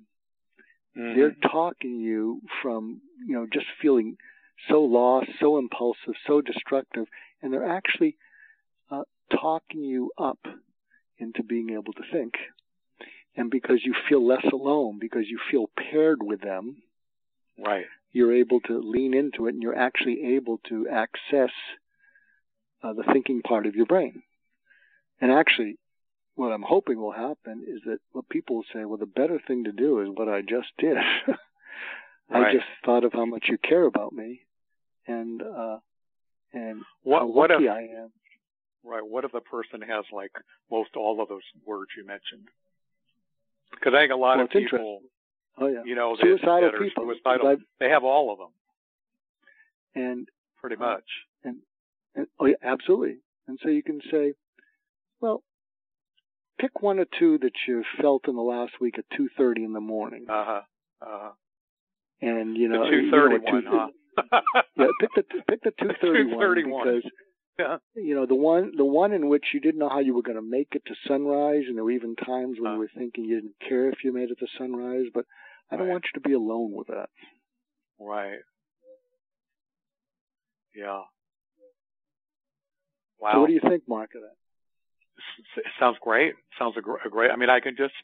Mm-hmm. 0.96 1.18
They're 1.18 1.36
talking 1.50 2.00
you 2.00 2.40
from, 2.62 3.00
you 3.26 3.34
know, 3.34 3.46
just 3.52 3.66
feeling 3.80 4.16
so 4.68 4.82
lost, 4.82 5.28
so 5.40 5.58
impulsive, 5.58 6.14
so 6.26 6.40
destructive, 6.40 7.06
and 7.42 7.52
they're 7.52 7.68
actually 7.68 8.16
talking 9.30 9.82
you 9.82 10.10
up 10.18 10.38
into 11.18 11.42
being 11.42 11.70
able 11.70 11.92
to 11.92 12.02
think. 12.12 12.34
And 13.36 13.50
because 13.50 13.80
you 13.84 13.94
feel 14.08 14.26
less 14.26 14.44
alone, 14.52 14.98
because 15.00 15.24
you 15.28 15.38
feel 15.50 15.70
paired 15.76 16.22
with 16.22 16.40
them, 16.40 16.82
right, 17.64 17.86
you're 18.12 18.34
able 18.34 18.60
to 18.60 18.80
lean 18.80 19.14
into 19.14 19.46
it, 19.46 19.54
and 19.54 19.62
you're 19.62 19.78
actually 19.78 20.34
able 20.36 20.58
to 20.68 20.88
access 20.88 21.50
uh, 22.82 22.92
the 22.92 23.04
thinking 23.12 23.42
part 23.42 23.66
of 23.66 23.76
your 23.76 23.86
brain. 23.86 24.22
And 25.20 25.30
actually, 25.30 25.78
what 26.38 26.52
I'm 26.52 26.62
hoping 26.62 27.00
will 27.00 27.12
happen 27.12 27.64
is 27.66 27.80
that 27.86 27.98
what 28.12 28.28
people 28.28 28.56
will 28.56 28.64
say, 28.72 28.84
well, 28.84 28.96
the 28.96 29.06
better 29.06 29.40
thing 29.44 29.64
to 29.64 29.72
do 29.72 30.00
is 30.00 30.08
what 30.14 30.28
I 30.28 30.40
just 30.40 30.68
did. 30.78 30.96
I 32.30 32.38
right. 32.38 32.54
just 32.54 32.66
thought 32.84 33.02
of 33.02 33.12
how 33.12 33.24
much 33.24 33.46
you 33.48 33.58
care 33.58 33.84
about 33.84 34.12
me, 34.12 34.42
and 35.06 35.42
uh, 35.42 35.78
and 36.52 36.82
what, 37.02 37.20
how 37.20 37.32
lucky 37.32 37.64
if, 37.64 37.70
I 37.70 37.80
am. 37.80 38.10
Right. 38.84 39.02
What 39.04 39.24
if 39.24 39.32
the 39.32 39.40
person 39.40 39.80
has 39.82 40.04
like 40.12 40.30
most 40.70 40.90
all 40.94 41.20
of 41.20 41.28
those 41.28 41.42
words 41.66 41.90
you 41.96 42.06
mentioned? 42.06 42.48
Because 43.72 43.94
I 43.94 44.02
think 44.02 44.12
a 44.12 44.16
lot 44.16 44.36
well, 44.36 44.44
of 44.44 44.50
people, 44.50 45.00
oh, 45.58 45.66
yeah. 45.66 45.82
you 45.84 45.94
know, 45.94 46.16
suicidal 46.20 46.70
that, 46.70 46.80
people, 46.80 47.04
suicidal, 47.04 47.56
they 47.80 47.88
have 47.88 48.04
all 48.04 48.30
of 48.30 48.38
them. 48.38 48.52
And 49.94 50.28
pretty 50.60 50.76
uh, 50.76 50.80
much. 50.80 51.04
Uh, 51.44 51.48
and, 51.48 51.56
and 52.14 52.26
oh 52.38 52.46
yeah, 52.46 52.56
absolutely. 52.62 53.16
And 53.48 53.58
so 53.62 53.70
you 53.70 53.82
can 53.82 54.00
say, 54.10 54.34
well, 55.20 55.42
pick 56.58 56.82
one 56.82 56.98
or 56.98 57.06
two 57.18 57.38
that 57.38 57.52
you 57.66 57.84
felt 58.00 58.28
in 58.28 58.36
the 58.36 58.42
last 58.42 58.72
week 58.80 58.98
at 58.98 59.04
two 59.16 59.28
thirty 59.36 59.64
in 59.64 59.72
the 59.72 59.80
morning. 59.80 60.26
Uh 60.28 60.44
huh. 60.44 60.60
Uh 61.00 61.06
huh. 61.06 61.30
And 62.20 62.56
you 62.56 62.68
know, 62.68 62.84
the 62.84 62.90
two 62.90 63.10
thirty 63.10 63.38
one, 63.38 63.64
huh? 63.66 63.88
yeah, 64.76 64.86
pick 65.00 65.10
the 65.14 65.22
pick 65.48 65.62
the 65.62 65.72
two 65.80 65.90
thirty 66.38 66.64
one 66.64 66.86
because 66.86 67.10
yeah. 67.58 67.78
You 67.94 68.14
know, 68.14 68.26
the 68.26 68.36
one 68.36 68.72
the 68.76 68.84
one 68.84 69.12
in 69.12 69.28
which 69.28 69.46
you 69.52 69.60
didn't 69.60 69.80
know 69.80 69.88
how 69.88 69.98
you 69.98 70.14
were 70.14 70.22
going 70.22 70.36
to 70.36 70.42
make 70.42 70.68
it 70.72 70.82
to 70.86 70.94
sunrise, 71.06 71.64
and 71.66 71.76
there 71.76 71.84
were 71.84 71.90
even 71.90 72.14
times 72.14 72.56
when 72.60 72.70
uh, 72.70 72.74
you 72.74 72.78
were 72.78 72.90
thinking 72.96 73.24
you 73.24 73.40
didn't 73.40 73.56
care 73.68 73.88
if 73.90 74.04
you 74.04 74.12
made 74.12 74.30
it 74.30 74.38
to 74.38 74.46
sunrise. 74.56 75.06
But 75.12 75.24
I 75.70 75.76
don't 75.76 75.86
right. 75.86 75.92
want 75.92 76.04
you 76.04 76.20
to 76.20 76.28
be 76.28 76.34
alone 76.34 76.72
with 76.72 76.86
that. 76.86 77.08
Right. 78.00 78.38
Yeah. 80.74 81.02
Wow. 83.20 83.32
So 83.32 83.40
what 83.40 83.48
do 83.48 83.54
you 83.54 83.60
think, 83.60 83.82
Mark, 83.88 84.10
of 84.14 84.22
that? 84.22 84.36
Sounds 85.78 85.96
great. 86.00 86.34
Sounds 86.58 86.76
a, 86.76 87.06
a 87.06 87.10
great. 87.10 87.30
I 87.30 87.36
mean, 87.36 87.50
I 87.50 87.60
can 87.60 87.76
just 87.76 87.94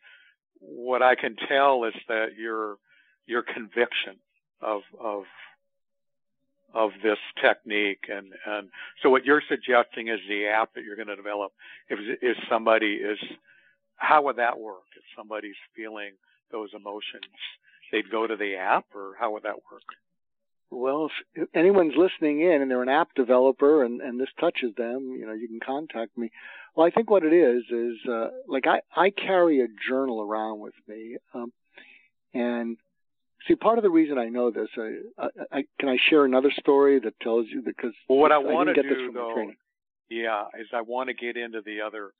what 0.60 1.02
I 1.02 1.14
can 1.14 1.36
tell 1.48 1.84
is 1.84 1.94
that 2.08 2.36
your 2.38 2.76
your 3.26 3.42
conviction 3.42 4.16
of 4.60 4.82
of 5.00 5.24
of 6.74 6.90
this 7.02 7.18
technique. 7.40 8.06
And, 8.08 8.32
and 8.46 8.68
so 9.02 9.08
what 9.08 9.24
you're 9.24 9.42
suggesting 9.48 10.08
is 10.08 10.18
the 10.28 10.46
app 10.46 10.74
that 10.74 10.84
you're 10.84 10.96
going 10.96 11.08
to 11.08 11.16
develop. 11.16 11.52
If, 11.88 11.98
if 12.20 12.36
somebody 12.50 12.94
is, 12.96 13.18
how 13.96 14.22
would 14.22 14.36
that 14.36 14.58
work? 14.58 14.82
If 14.96 15.04
somebody's 15.16 15.54
feeling 15.76 16.12
those 16.50 16.70
emotions? 16.74 17.30
They'd 17.92 18.10
go 18.10 18.26
to 18.26 18.36
the 18.36 18.56
app, 18.56 18.86
or 18.94 19.12
how 19.18 19.32
would 19.32 19.44
that 19.44 19.62
work? 19.70 19.82
Well, 20.70 21.10
if 21.34 21.48
anyone's 21.54 21.94
listening 21.96 22.40
in 22.40 22.60
and 22.60 22.68
they're 22.68 22.82
an 22.82 22.88
app 22.88 23.14
developer 23.14 23.84
and, 23.84 24.00
and 24.00 24.18
this 24.18 24.30
touches 24.40 24.74
them, 24.76 25.16
you 25.16 25.26
know, 25.26 25.32
you 25.32 25.46
can 25.46 25.60
contact 25.64 26.18
me. 26.18 26.32
Well, 26.74 26.86
I 26.86 26.90
think 26.90 27.10
what 27.10 27.24
it 27.24 27.32
is 27.32 27.62
is 27.70 27.96
uh, 28.10 28.28
like 28.48 28.66
I 28.66 28.80
I 28.96 29.10
carry 29.10 29.60
a 29.60 29.68
journal 29.88 30.20
around 30.20 30.60
with 30.60 30.74
me, 30.88 31.16
um, 31.32 31.52
and 32.32 32.76
see 33.46 33.54
part 33.54 33.78
of 33.78 33.84
the 33.84 33.90
reason 33.90 34.18
I 34.18 34.28
know 34.28 34.50
this. 34.50 34.68
I, 34.76 34.96
I, 35.18 35.28
I 35.52 35.64
can 35.78 35.88
I 35.88 35.98
share 36.10 36.24
another 36.24 36.50
story 36.58 36.98
that 37.00 37.18
tells 37.20 37.46
you 37.48 37.62
because 37.62 37.92
well, 38.08 38.18
what 38.18 38.32
I, 38.32 38.36
I 38.36 38.38
want 38.38 38.74
to 38.74 38.82
do 38.82 39.12
though, 39.12 39.50
yeah, 40.10 40.44
is 40.58 40.66
I 40.72 40.80
want 40.80 41.08
to 41.08 41.14
get 41.14 41.36
into 41.36 41.60
the 41.60 41.80
other. 41.80 42.10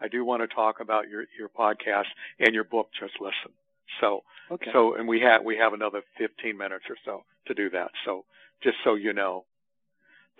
I 0.00 0.08
do 0.08 0.24
want 0.24 0.42
to 0.42 0.48
talk 0.48 0.80
about 0.80 1.08
your 1.08 1.24
your 1.38 1.48
podcast 1.48 2.06
and 2.38 2.54
your 2.54 2.64
book. 2.64 2.88
Just 2.98 3.14
listen. 3.20 3.52
So 4.00 4.24
okay. 4.50 4.70
so 4.72 4.94
and 4.94 5.06
we 5.06 5.20
have 5.20 5.44
we 5.44 5.56
have 5.56 5.72
another 5.72 6.02
15 6.18 6.56
minutes 6.56 6.84
or 6.88 6.96
so 7.04 7.24
to 7.46 7.54
do 7.54 7.70
that. 7.70 7.90
So 8.04 8.24
just 8.62 8.76
so 8.84 8.94
you 8.94 9.12
know. 9.12 9.44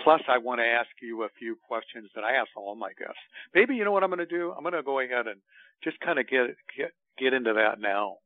Plus, 0.02 0.20
I 0.28 0.38
want 0.38 0.60
to 0.60 0.64
ask 0.64 0.88
you 1.02 1.24
a 1.24 1.28
few 1.38 1.56
questions 1.68 2.08
that 2.14 2.24
I 2.24 2.32
ask 2.32 2.48
all 2.56 2.74
my 2.74 2.92
guests. 2.98 3.20
Maybe 3.54 3.74
you 3.74 3.84
know 3.84 3.92
what 3.92 4.02
I'm 4.02 4.10
going 4.10 4.18
to 4.18 4.26
do. 4.26 4.52
I'm 4.56 4.62
going 4.62 4.74
to 4.74 4.82
go 4.82 5.00
ahead 5.00 5.26
and 5.26 5.40
just 5.82 6.00
kind 6.00 6.18
of 6.18 6.28
get 6.28 6.56
get 6.76 6.92
get 7.18 7.32
into 7.34 7.52
that 7.54 7.80
now 7.80 8.16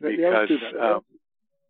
because 0.00 0.50
yeah, 0.50 0.80
uh, 0.80 1.00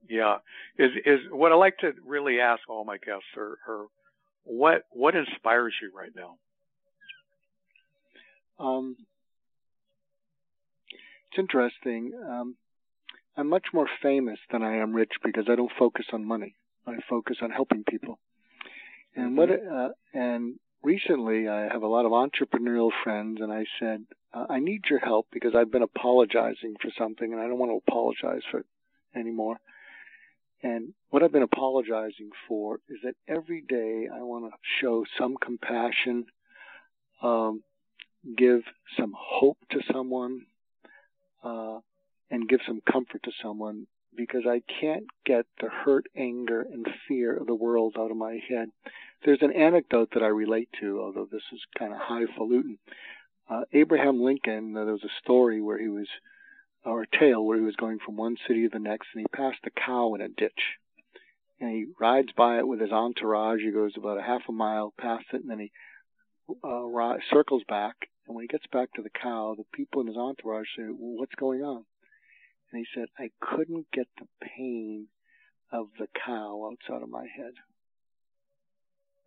yeah, 0.09 0.37
is 0.79 0.91
is 1.05 1.21
what 1.31 1.53
I 1.53 1.55
like 1.55 1.79
to 1.79 1.93
really 2.05 2.41
ask 2.41 2.62
all 2.69 2.85
my 2.85 2.99
guests 2.99 3.26
are, 3.37 3.59
are 3.69 3.87
what 4.45 4.83
what 4.91 5.15
inspires 5.15 5.75
you 5.81 5.91
right 5.97 6.12
now. 6.15 6.37
Um, 8.59 8.97
it's 11.31 11.38
interesting. 11.38 12.12
Um, 12.29 12.57
I'm 13.37 13.49
much 13.49 13.67
more 13.75 13.88
famous 14.03 14.38
than 14.50 14.62
I 14.62 14.76
am 14.76 14.95
rich 14.95 15.12
because 15.23 15.45
I 15.50 15.57
don't 15.57 15.73
focus 15.79 16.07
on 16.12 16.25
money. 16.25 16.57
I 16.87 16.95
focus 17.09 17.38
on 17.43 17.50
helping 17.50 17.85
people. 17.85 18.19
And 19.16 19.37
what 19.37 19.50
uh, 19.50 19.88
and 20.12 20.58
recently 20.82 21.49
I 21.49 21.73
have 21.73 21.82
a 21.82 21.88
lot 21.88 22.04
of 22.04 22.12
entrepreneurial 22.12 22.90
friends, 23.02 23.40
and 23.40 23.50
I 23.50 23.64
said 23.80 24.04
uh, 24.35 24.46
I 24.50 24.61
need 24.61 24.82
your 24.90 24.99
help 24.99 25.26
because 25.32 25.54
I've 25.56 25.73
been 25.73 25.82
apologizing 25.82 26.75
for 26.80 26.90
something, 26.99 27.32
and 27.32 27.40
I 27.40 27.46
don't 27.46 27.58
want 27.58 27.73
to 27.73 27.82
apologize 27.90 28.42
for 28.50 28.61
it 28.61 28.66
anymore. 29.14 29.56
And 30.62 30.92
what 31.11 31.23
I've 31.23 31.32
been 31.32 31.42
apologizing 31.42 32.30
for 32.46 32.80
is 32.88 32.99
that 33.04 33.14
every 33.26 33.62
day 33.62 34.08
I 34.12 34.23
want 34.23 34.44
to 34.52 34.58
show 34.80 35.04
some 35.18 35.37
compassion, 35.42 36.26
um, 37.23 37.62
give 38.37 38.62
some 38.99 39.14
hope 39.16 39.58
to 39.70 39.80
someone, 39.92 40.42
uh, 41.42 41.78
and 42.30 42.49
give 42.49 42.61
some 42.66 42.80
comfort 42.90 43.23
to 43.25 43.32
someone 43.42 43.87
because 44.16 44.42
I 44.49 44.62
can't 44.80 45.06
get 45.25 45.46
the 45.61 45.68
hurt, 45.68 46.06
anger, 46.16 46.62
and 46.62 46.87
fear 47.06 47.37
of 47.37 47.46
the 47.46 47.54
world 47.54 47.96
out 47.99 48.11
of 48.11 48.16
my 48.16 48.40
head. 48.49 48.70
There's 49.25 49.42
an 49.42 49.52
anecdote 49.52 50.11
that 50.14 50.23
I 50.23 50.28
relate 50.28 50.68
to, 50.80 51.00
although 51.00 51.28
this 51.30 51.42
is 51.52 51.61
kind 51.78 51.92
of 51.92 51.99
highfalutin. 52.00 52.78
Uh, 53.49 53.62
Abraham 53.73 54.20
Lincoln, 54.20 54.76
uh, 54.76 54.85
there 54.85 54.92
was 54.92 55.04
a 55.04 55.23
story 55.23 55.61
where 55.61 55.78
he 55.78 55.88
was, 55.88 56.08
or 56.85 57.02
a 57.02 57.18
tale 57.18 57.44
where 57.44 57.58
he 57.58 57.64
was 57.64 57.76
going 57.76 57.99
from 58.04 58.16
one 58.16 58.37
city 58.46 58.62
to 58.62 58.68
the 58.68 58.78
next, 58.78 59.08
and 59.14 59.23
he 59.23 59.37
passed 59.37 59.61
a 59.64 59.70
cow 59.70 60.14
in 60.14 60.20
a 60.20 60.28
ditch. 60.28 60.78
And 61.61 61.70
he 61.70 61.87
rides 61.99 62.32
by 62.37 62.58
it 62.58 62.68
with 62.68 62.80
his 62.80 62.92
entourage. 62.92 63.61
He 63.61 63.70
goes 63.70 63.92
about 63.96 64.18
a 64.18 64.23
half 64.23 64.42
a 64.49 64.52
mile 64.52 64.92
past 64.99 65.26
it, 65.32 65.42
and 65.42 65.50
then 65.50 65.61
he 65.61 65.73
uh, 66.62 67.14
circles 67.32 67.62
back. 67.68 67.94
And 68.26 68.34
when 68.34 68.43
he 68.43 68.49
gets 68.49 68.67
back 68.73 68.93
to 68.95 69.02
the 69.02 69.10
cow, 69.10 69.54
the 69.56 69.64
people 69.73 70.00
in 70.00 70.08
his 70.08 70.17
entourage 70.17 70.67
say, 70.76 70.82
well, 70.84 71.19
"What's 71.19 71.34
going 71.36 71.62
on?" 71.62 71.84
And 72.76 72.84
he 72.84 73.00
said, 73.00 73.08
I 73.19 73.30
couldn't 73.41 73.86
get 73.91 74.06
the 74.19 74.26
pain 74.43 75.06
of 75.73 75.86
the 75.99 76.08
cow 76.26 76.71
outside 76.71 77.02
of 77.02 77.08
my 77.08 77.23
head. 77.25 77.54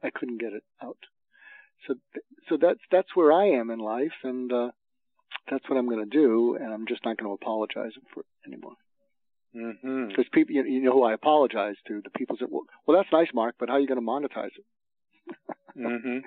I 0.03 0.11
couldn't 0.11 0.39
get 0.39 0.53
it 0.53 0.63
out. 0.83 0.99
So, 1.87 1.95
so 2.47 2.57
that's 2.61 2.79
that's 2.91 3.15
where 3.15 3.31
I 3.33 3.59
am 3.59 3.71
in 3.71 3.79
life, 3.79 4.13
and 4.23 4.53
uh, 4.53 4.69
that's 5.49 5.67
what 5.67 5.77
I'm 5.77 5.87
going 5.89 6.07
to 6.07 6.17
do. 6.17 6.57
And 6.61 6.71
I'm 6.71 6.85
just 6.87 7.03
not 7.03 7.17
going 7.17 7.29
to 7.29 7.33
apologize 7.33 7.93
for 8.13 8.19
it 8.19 8.25
anymore. 8.45 8.75
Mm-hmm. 9.55 10.09
Because 10.09 10.25
people, 10.31 10.53
you, 10.53 10.63
you 10.65 10.83
know, 10.83 10.91
who 10.91 11.03
I 11.03 11.13
apologize 11.13 11.75
to, 11.87 12.01
the 12.03 12.11
people 12.11 12.35
said, 12.37 12.49
"Well, 12.51 12.65
well, 12.85 12.97
that's 12.97 13.11
nice, 13.11 13.33
Mark, 13.33 13.55
but 13.59 13.69
how 13.69 13.75
are 13.75 13.79
you 13.79 13.87
going 13.87 13.99
to 13.99 14.05
monetize 14.05 14.51
it?" 14.55 15.35
mm-hmm. 15.75 16.19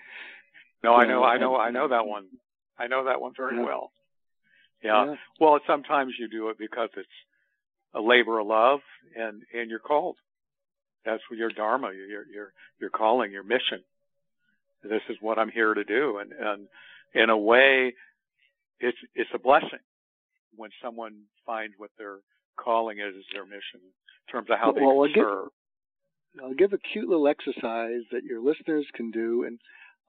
No, 0.83 0.95
I 0.95 1.07
know, 1.07 1.23
I 1.23 1.39
know, 1.39 1.57
I 1.57 1.71
know 1.71 1.87
that 1.89 2.05
one. 2.05 2.27
I 2.77 2.89
know 2.89 3.05
that 3.05 3.21
one 3.21 3.33
very 3.37 3.59
Yeah. 3.59 3.63
well. 3.63 3.93
Yeah. 4.83 5.07
Yeah. 5.07 5.15
Well, 5.41 5.59
sometimes 5.67 6.15
you 6.19 6.29
do 6.29 6.49
it 6.51 6.59
because 6.59 6.91
it's 6.97 7.09
a 7.95 8.01
labor 8.01 8.39
of 8.41 8.47
love, 8.47 8.81
and 9.17 9.43
and 9.55 9.71
you're 9.71 9.79
called. 9.79 10.17
That's 11.05 11.23
your 11.31 11.51
dharma, 11.51 11.93
your 11.93 12.27
your 12.27 12.53
your 12.81 12.91
calling, 12.91 13.33
your 13.33 13.43
mission. 13.45 13.83
This 14.83 15.03
is 15.09 15.17
what 15.21 15.39
I'm 15.39 15.51
here 15.51 15.75
to 15.75 15.85
do, 15.85 16.19
and 16.19 16.33
and 16.33 16.69
in 17.15 17.31
a 17.31 17.37
way, 17.39 17.95
it's 18.81 18.99
it's 19.15 19.31
a 19.35 19.39
blessing 19.39 19.79
when 20.57 20.71
someone 20.83 21.23
finds 21.47 21.75
what 21.79 21.91
their 21.99 22.19
calling 22.57 22.99
is 22.99 23.15
as 23.17 23.25
their 23.33 23.45
mission 23.45 23.81
in 23.81 24.33
terms 24.33 24.49
of 24.51 24.59
how 24.59 24.73
they 24.73 24.81
Well, 24.81 25.03
can 25.03 25.11
again- 25.13 25.25
serve. 25.25 25.49
I'll 26.43 26.55
give 26.55 26.73
a 26.73 26.79
cute 26.79 27.09
little 27.09 27.29
exercise 27.29 28.03
that 28.11 28.25
your 28.25 28.41
listeners 28.41 28.87
can 28.95 29.11
do 29.11 29.45
and 29.45 29.59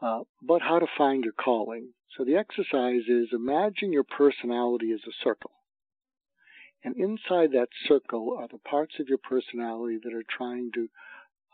uh, 0.01 0.21
about 0.43 0.61
how 0.61 0.79
to 0.79 0.87
find 0.97 1.23
your 1.23 1.33
calling. 1.33 1.89
So 2.17 2.23
the 2.23 2.35
exercise 2.35 3.07
is 3.07 3.29
imagine 3.31 3.91
your 3.91 4.03
personality 4.03 4.91
as 4.91 5.01
a 5.07 5.13
circle. 5.23 5.51
And 6.83 6.95
inside 6.97 7.51
that 7.53 7.69
circle 7.87 8.35
are 8.37 8.47
the 8.47 8.57
parts 8.57 8.95
of 8.99 9.07
your 9.07 9.17
personality 9.17 9.99
that 10.03 10.13
are 10.13 10.23
trying 10.29 10.71
to 10.73 10.87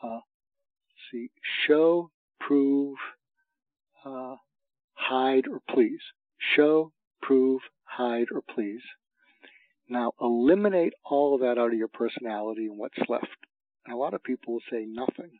uh, 0.04 0.20
see, 1.12 1.30
show, 1.68 2.10
prove, 2.40 2.98
uh, 4.04 4.36
hide, 4.94 5.48
or 5.48 5.62
please. 5.70 6.02
Show, 6.56 6.94
prove, 7.22 7.62
hide, 7.84 8.28
or 8.34 8.42
please. 8.42 8.82
Now 9.88 10.14
eliminate 10.22 10.94
all 11.04 11.36
of 11.36 11.42
that 11.42 11.60
out 11.60 11.72
of 11.72 11.78
your 11.78 11.88
personality 11.88 12.66
and 12.66 12.78
what's 12.78 12.98
left. 13.08 13.28
And 13.86 13.94
a 13.94 13.98
lot 13.98 14.14
of 14.14 14.24
people 14.24 14.54
will 14.54 14.62
say 14.72 14.86
nothing. 14.88 15.40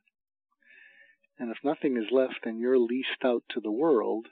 And 1.40 1.50
if 1.52 1.58
nothing 1.64 1.96
is 1.98 2.12
left, 2.12 2.40
then 2.44 2.60
you're 2.60 2.78
leased 2.78 3.24
out 3.24 3.44
to 3.52 3.62
the 3.62 3.72
world. 3.72 4.28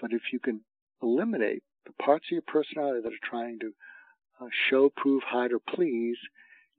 But 0.00 0.12
if 0.12 0.22
you 0.32 0.38
can 0.38 0.60
eliminate 1.02 1.62
the 1.86 1.92
parts 1.92 2.26
of 2.26 2.32
your 2.32 2.42
personality 2.42 3.00
that 3.02 3.12
are 3.12 3.28
trying 3.30 3.58
to 3.60 3.72
uh, 4.40 4.48
show, 4.68 4.90
prove, 4.94 5.22
hide, 5.22 5.52
or 5.52 5.60
please, 5.60 6.18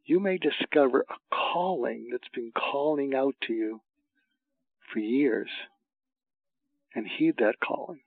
you 0.06 0.20
may 0.20 0.38
discover 0.38 1.06
a 1.10 1.36
calling 1.54 2.10
that's 2.12 2.30
been 2.34 2.52
calling 2.56 3.15
out 3.15 3.34
to 3.48 3.54
you 3.54 3.82
for 4.93 5.00
years. 5.00 5.50
And 6.96 7.08
heed 7.08 7.36
that 7.39 7.56
calling. 7.60 8.00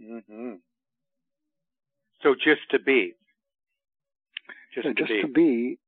hmm 0.00 0.54
So 2.22 2.34
just 2.34 2.62
to 2.70 2.78
be, 2.78 3.14
just, 4.74 4.86
So 4.86 4.92
to, 4.92 4.94
just 4.94 5.08
be 5.08 5.20
to 5.22 5.28
be 5.28 5.78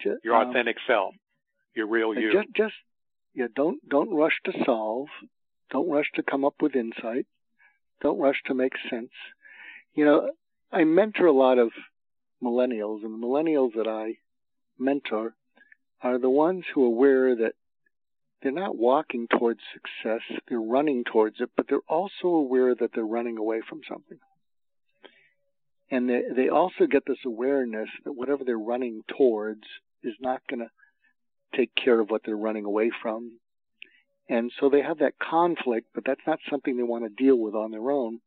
ju- 0.00 0.18
your 0.24 0.34
um, 0.36 0.50
authentic 0.50 0.76
self, 0.86 1.14
your 1.76 1.86
real 1.86 2.14
you. 2.14 2.32
Just, 2.32 2.48
just, 2.56 2.74
yeah. 3.34 3.46
Don't 3.54 3.86
don't 3.88 4.12
rush 4.14 4.40
to 4.46 4.52
solve. 4.64 5.08
Don't 5.70 5.90
rush 5.90 6.10
to 6.14 6.22
come 6.22 6.44
up 6.44 6.54
with 6.60 6.74
insight. 6.74 7.26
Don't 8.00 8.18
rush 8.18 8.40
to 8.46 8.54
make 8.54 8.72
sense. 8.90 9.10
You 9.94 10.04
know, 10.04 10.30
I 10.72 10.84
mentor 10.84 11.26
a 11.26 11.32
lot 11.32 11.58
of 11.58 11.70
millennials, 12.42 13.04
and 13.04 13.14
the 13.14 13.26
millennials 13.26 13.74
that 13.76 13.86
I 13.88 14.18
mentor 14.78 15.34
are 16.02 16.18
the 16.18 16.30
ones 16.30 16.64
who 16.74 16.84
are 16.84 16.88
aware 16.88 17.36
that 17.36 17.52
they're 18.42 18.52
not 18.52 18.76
walking 18.76 19.26
towards 19.28 19.60
success; 19.72 20.20
they're 20.48 20.60
running 20.60 21.04
towards 21.04 21.40
it. 21.40 21.50
But 21.56 21.66
they're 21.68 21.78
also 21.88 22.28
aware 22.28 22.74
that 22.74 22.90
they're 22.94 23.04
running 23.04 23.38
away 23.38 23.60
from 23.68 23.80
something, 23.88 24.18
and 25.90 26.08
they 26.08 26.22
they 26.34 26.48
also 26.48 26.86
get 26.90 27.04
this 27.06 27.24
awareness 27.26 27.88
that 28.04 28.12
whatever 28.12 28.44
they're 28.44 28.58
running 28.58 29.02
towards 29.18 29.64
is 30.02 30.14
not 30.20 30.42
going 30.48 30.60
to 30.60 30.70
take 31.54 31.70
care 31.74 32.00
of 32.00 32.10
what 32.10 32.22
they're 32.24 32.36
running 32.36 32.64
away 32.64 32.90
from. 33.02 33.38
And 34.28 34.50
so 34.58 34.68
they 34.68 34.82
have 34.82 34.98
that 34.98 35.18
conflict, 35.18 35.88
but 35.94 36.04
that's 36.04 36.26
not 36.26 36.40
something 36.50 36.76
they 36.76 36.82
want 36.82 37.04
to 37.04 37.24
deal 37.24 37.36
with 37.36 37.54
on 37.54 37.70
their 37.70 37.90
own. 37.90 38.20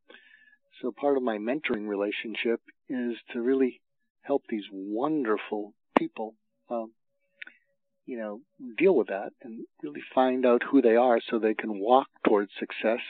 So 0.82 0.91
part 0.91 1.17
of 1.17 1.23
my 1.23 1.38
mentoring 1.38 1.88
relationship 1.88 2.62
is 2.88 3.15
to 3.34 3.41
really 3.41 3.82
help 4.21 4.43
these 4.47 4.63
wonderful 4.71 5.73
people, 5.97 6.36
um, 6.69 6.91
you 8.05 8.17
know, 8.17 8.39
deal 8.77 8.95
with 8.95 9.08
that 9.08 9.32
and 9.41 9.65
really 9.84 10.01
find 10.15 10.45
out 10.45 10.63
who 10.63 10.82
they 10.82 10.95
are 10.95 11.19
so 11.29 11.38
they 11.38 11.53
can 11.53 11.79
walk 11.79 12.08
towards 12.25 12.51
success 12.60 13.01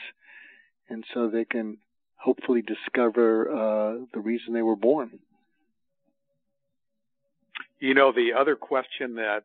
and 0.88 1.04
so 1.14 1.28
they 1.28 1.44
can 1.44 1.78
hopefully 2.16 2.62
discover 2.62 3.50
uh, 3.50 4.04
the 4.12 4.20
reason 4.20 4.52
they 4.52 4.62
were 4.62 4.76
born. 4.76 5.20
You 7.78 7.94
know, 7.94 8.12
the 8.12 8.32
other 8.38 8.56
question 8.56 9.14
that 9.14 9.44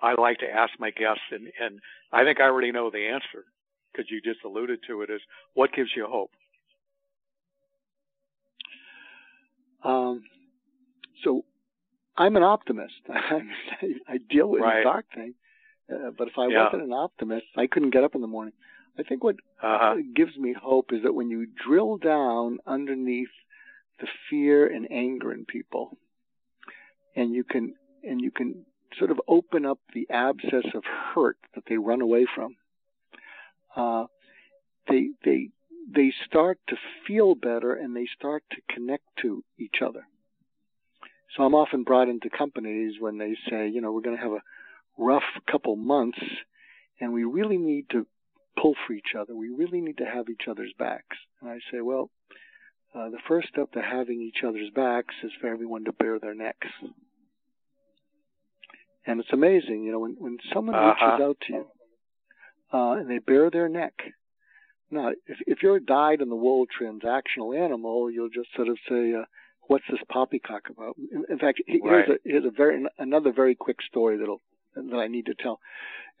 I 0.00 0.20
like 0.20 0.38
to 0.38 0.46
ask 0.46 0.72
my 0.78 0.90
guests, 0.90 1.22
and, 1.30 1.48
and 1.60 1.80
I 2.12 2.24
think 2.24 2.40
I 2.40 2.44
already 2.44 2.72
know 2.72 2.90
the 2.90 3.06
answer 3.06 3.44
because 3.92 4.10
you 4.10 4.20
just 4.20 4.44
alluded 4.44 4.80
to 4.88 5.02
it, 5.02 5.10
is 5.10 5.20
what 5.54 5.72
gives 5.72 5.90
you 5.96 6.06
hope? 6.08 6.30
Um, 9.82 10.24
so 11.24 11.44
I'm 12.16 12.36
an 12.36 12.42
optimist. 12.42 12.94
I 13.08 14.18
deal 14.28 14.48
with 14.48 14.62
right. 14.62 14.80
the 14.80 14.84
dark 14.84 15.06
thing, 15.14 15.34
uh, 15.92 16.10
but 16.16 16.28
if 16.28 16.34
I 16.38 16.48
yeah. 16.48 16.64
wasn't 16.64 16.82
an 16.82 16.92
optimist, 16.92 17.46
I 17.56 17.66
couldn't 17.66 17.90
get 17.90 18.04
up 18.04 18.14
in 18.14 18.20
the 18.20 18.26
morning. 18.26 18.54
I 18.98 19.02
think 19.02 19.22
what 19.22 19.36
uh-huh. 19.62 19.96
gives 20.14 20.36
me 20.36 20.54
hope 20.60 20.92
is 20.92 21.02
that 21.04 21.14
when 21.14 21.28
you 21.28 21.46
drill 21.66 21.98
down 21.98 22.58
underneath 22.66 23.28
the 24.00 24.06
fear 24.28 24.66
and 24.66 24.90
anger 24.90 25.32
in 25.32 25.44
people, 25.44 25.96
and 27.14 27.34
you 27.34 27.44
can 27.44 27.74
and 28.02 28.20
you 28.20 28.30
can 28.30 28.64
sort 28.98 29.10
of 29.10 29.20
open 29.28 29.64
up 29.66 29.78
the 29.94 30.06
abscess 30.10 30.64
of 30.74 30.84
hurt 30.84 31.38
that 31.54 31.64
they 31.68 31.76
run 31.76 32.00
away 32.00 32.26
from, 32.34 32.56
uh, 33.74 34.04
they 34.88 35.10
they 35.24 35.50
they 35.92 36.12
start 36.26 36.58
to 36.68 36.76
feel 37.06 37.34
better 37.34 37.74
and 37.74 37.94
they 37.94 38.06
start 38.16 38.42
to 38.50 38.74
connect 38.74 39.04
to 39.22 39.44
each 39.58 39.76
other. 39.84 40.06
So 41.36 41.42
I'm 41.42 41.54
often 41.54 41.84
brought 41.84 42.08
into 42.08 42.30
companies 42.30 42.94
when 42.98 43.18
they 43.18 43.36
say, 43.48 43.68
you 43.68 43.80
know, 43.80 43.92
we're 43.92 44.00
going 44.00 44.16
to 44.16 44.22
have 44.22 44.32
a 44.32 44.42
rough 44.98 45.24
couple 45.50 45.76
months 45.76 46.18
and 47.00 47.12
we 47.12 47.24
really 47.24 47.58
need 47.58 47.90
to 47.90 48.06
pull 48.60 48.74
for 48.86 48.94
each 48.94 49.14
other. 49.18 49.34
We 49.34 49.50
really 49.50 49.80
need 49.80 49.98
to 49.98 50.06
have 50.06 50.28
each 50.28 50.48
other's 50.48 50.72
backs. 50.78 51.16
And 51.40 51.50
I 51.50 51.58
say, 51.70 51.80
well, 51.82 52.10
uh, 52.94 53.10
the 53.10 53.18
first 53.28 53.48
step 53.48 53.72
to 53.72 53.82
having 53.82 54.22
each 54.22 54.42
other's 54.46 54.70
backs 54.74 55.14
is 55.22 55.32
for 55.40 55.48
everyone 55.48 55.84
to 55.84 55.92
bare 55.92 56.18
their 56.18 56.34
necks. 56.34 56.68
And 59.06 59.20
it's 59.20 59.32
amazing, 59.32 59.84
you 59.84 59.92
know, 59.92 60.00
when, 60.00 60.16
when 60.18 60.38
someone 60.52 60.74
uh-huh. 60.74 61.06
reaches 61.06 61.24
out 61.24 61.36
to 61.46 61.52
you 61.52 61.66
uh, 62.72 62.92
and 62.92 63.08
they 63.08 63.18
bare 63.18 63.50
their 63.50 63.68
neck. 63.68 63.94
Now, 64.90 65.10
if, 65.26 65.38
if 65.46 65.62
you're 65.62 65.76
a 65.76 65.84
dyed 65.84 66.20
in 66.20 66.28
the 66.28 66.36
wool 66.36 66.66
transactional 66.66 67.58
animal, 67.58 68.10
you'll 68.10 68.28
just 68.28 68.48
sort 68.54 68.68
of 68.68 68.78
say, 68.88 69.14
uh, 69.14 69.24
"What's 69.66 69.84
this 69.90 70.00
poppycock 70.08 70.70
about?" 70.70 70.96
In, 70.96 71.24
in 71.28 71.38
fact, 71.38 71.60
here's 71.66 71.82
right. 71.84 72.08
a 72.08 72.18
here's 72.24 72.44
a 72.44 72.50
very 72.50 72.84
another 72.98 73.32
very 73.32 73.54
quick 73.54 73.78
story 73.88 74.16
that'll 74.16 74.42
that 74.74 74.96
I 74.96 75.08
need 75.08 75.26
to 75.26 75.34
tell, 75.34 75.58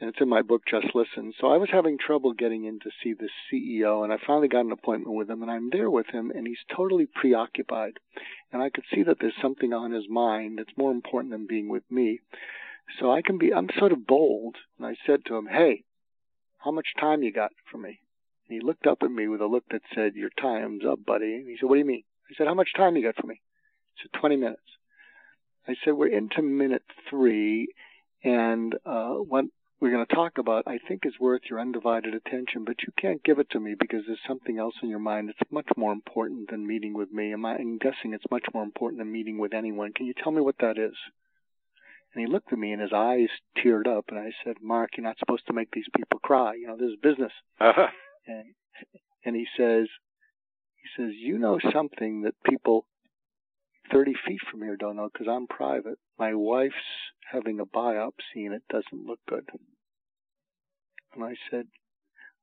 and 0.00 0.08
it's 0.08 0.20
in 0.20 0.28
my 0.28 0.42
book, 0.42 0.62
Just 0.68 0.94
Listen. 0.94 1.32
So 1.40 1.48
I 1.48 1.58
was 1.58 1.68
having 1.70 1.96
trouble 1.98 2.32
getting 2.32 2.64
in 2.64 2.80
to 2.80 2.90
see 3.02 3.12
the 3.12 3.28
CEO, 3.52 4.02
and 4.02 4.12
I 4.12 4.16
finally 4.26 4.48
got 4.48 4.64
an 4.64 4.72
appointment 4.72 5.16
with 5.16 5.30
him, 5.30 5.42
and 5.42 5.50
I'm 5.50 5.70
there 5.70 5.90
with 5.90 6.06
him, 6.06 6.32
and 6.34 6.46
he's 6.46 6.58
totally 6.74 7.06
preoccupied, 7.06 7.98
and 8.52 8.62
I 8.62 8.70
could 8.70 8.84
see 8.92 9.04
that 9.04 9.18
there's 9.20 9.34
something 9.40 9.72
on 9.72 9.92
his 9.92 10.08
mind 10.08 10.58
that's 10.58 10.76
more 10.76 10.90
important 10.90 11.32
than 11.32 11.46
being 11.46 11.68
with 11.68 11.84
me. 11.90 12.20
So 13.00 13.10
I 13.10 13.20
can 13.20 13.36
be, 13.36 13.52
I'm 13.52 13.68
sort 13.78 13.92
of 13.92 14.06
bold, 14.06 14.56
and 14.78 14.86
I 14.86 14.96
said 15.04 15.24
to 15.26 15.36
him, 15.36 15.46
"Hey, 15.46 15.82
how 16.58 16.70
much 16.70 16.94
time 16.98 17.22
you 17.22 17.32
got 17.32 17.52
for 17.70 17.78
me?" 17.78 18.00
And 18.48 18.54
he 18.54 18.60
looked 18.60 18.86
up 18.86 19.02
at 19.02 19.10
me 19.10 19.26
with 19.26 19.40
a 19.40 19.46
look 19.46 19.64
that 19.70 19.82
said, 19.92 20.14
"Your 20.14 20.30
time's 20.30 20.84
up, 20.84 21.04
buddy." 21.04 21.34
And 21.34 21.48
he 21.48 21.56
said, 21.56 21.68
"What 21.68 21.74
do 21.74 21.80
you 21.80 21.84
mean?" 21.84 22.04
I 22.30 22.34
said, 22.34 22.46
"How 22.46 22.54
much 22.54 22.72
time 22.74 22.96
you 22.96 23.02
got 23.02 23.16
for 23.16 23.26
me?" 23.26 23.40
He 23.96 24.02
said, 24.02 24.12
"20 24.12 24.36
minutes." 24.36 24.78
I 25.66 25.74
said, 25.84 25.94
"We're 25.94 26.06
into 26.06 26.42
minute 26.42 26.84
three, 27.10 27.74
and 28.22 28.78
uh, 28.86 29.14
what 29.14 29.46
we're 29.80 29.90
going 29.90 30.06
to 30.06 30.14
talk 30.14 30.38
about, 30.38 30.68
I 30.68 30.78
think, 30.78 31.04
is 31.04 31.18
worth 31.18 31.42
your 31.50 31.58
undivided 31.58 32.14
attention, 32.14 32.64
but 32.64 32.82
you 32.82 32.92
can't 32.96 33.24
give 33.24 33.40
it 33.40 33.50
to 33.50 33.58
me 33.58 33.74
because 33.74 34.06
there's 34.06 34.20
something 34.28 34.58
else 34.58 34.76
in 34.80 34.88
your 34.90 35.00
mind 35.00 35.28
that's 35.28 35.50
much 35.50 35.68
more 35.76 35.92
important 35.92 36.50
than 36.50 36.66
meeting 36.66 36.94
with 36.94 37.12
me. 37.12 37.32
I'm 37.32 37.78
guessing 37.78 38.14
it's 38.14 38.30
much 38.30 38.46
more 38.54 38.62
important 38.62 39.00
than 39.00 39.10
meeting 39.10 39.38
with 39.38 39.54
anyone. 39.54 39.92
Can 39.92 40.06
you 40.06 40.14
tell 40.14 40.30
me 40.30 40.40
what 40.40 40.58
that 40.58 40.78
is?" 40.78 40.94
And 42.16 42.26
he 42.26 42.32
looked 42.32 42.50
at 42.50 42.58
me 42.58 42.72
and 42.72 42.80
his 42.80 42.94
eyes 42.94 43.28
teared 43.58 43.86
up. 43.86 44.06
And 44.08 44.18
I 44.18 44.32
said, 44.42 44.56
Mark, 44.62 44.92
you're 44.96 45.04
not 45.04 45.18
supposed 45.18 45.46
to 45.48 45.52
make 45.52 45.70
these 45.72 45.84
people 45.94 46.18
cry. 46.20 46.54
You 46.54 46.66
know, 46.66 46.76
this 46.78 46.88
is 46.88 46.96
business. 47.02 47.32
Uh-huh. 47.60 47.88
And, 48.26 48.54
and 49.26 49.36
he 49.36 49.46
says, 49.54 49.86
he 50.76 50.88
says, 50.96 51.12
you 51.14 51.38
know 51.38 51.58
something 51.74 52.22
that 52.22 52.32
people 52.42 52.86
30 53.92 54.14
feet 54.26 54.40
from 54.50 54.62
here 54.62 54.76
don't 54.76 54.96
know 54.96 55.10
because 55.12 55.28
I'm 55.30 55.46
private. 55.46 55.98
My 56.18 56.32
wife's 56.32 56.74
having 57.30 57.60
a 57.60 57.66
biopsy 57.66 58.46
and 58.46 58.54
it 58.54 58.62
doesn't 58.70 59.06
look 59.06 59.20
good. 59.28 59.44
And 61.14 61.22
I 61.22 61.34
said, 61.50 61.66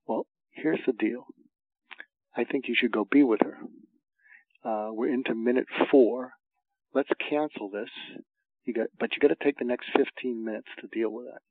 well, 0.06 0.28
here's 0.52 0.82
the 0.86 0.94
deal. 0.94 1.26
I 2.38 2.44
think 2.44 2.66
you 2.68 2.76
should 2.78 2.92
go 2.92 3.08
be 3.10 3.24
with 3.24 3.42
her. 3.42 3.58
Uh, 4.64 4.94
we're 4.94 5.12
into 5.12 5.34
minute 5.34 5.66
four. 5.90 6.34
Let's 6.94 7.10
cancel 7.28 7.72
this. 7.72 7.90
You 8.66 8.74
got, 8.74 8.88
but 9.00 9.12
you 9.14 9.20
got 9.20 9.38
to 9.38 9.44
take 9.44 9.58
the 9.58 9.66
next 9.66 9.88
15 9.96 10.44
minutes 10.44 10.68
to 10.80 10.88
deal 10.88 11.10
with 11.10 11.26
that, 11.26 11.42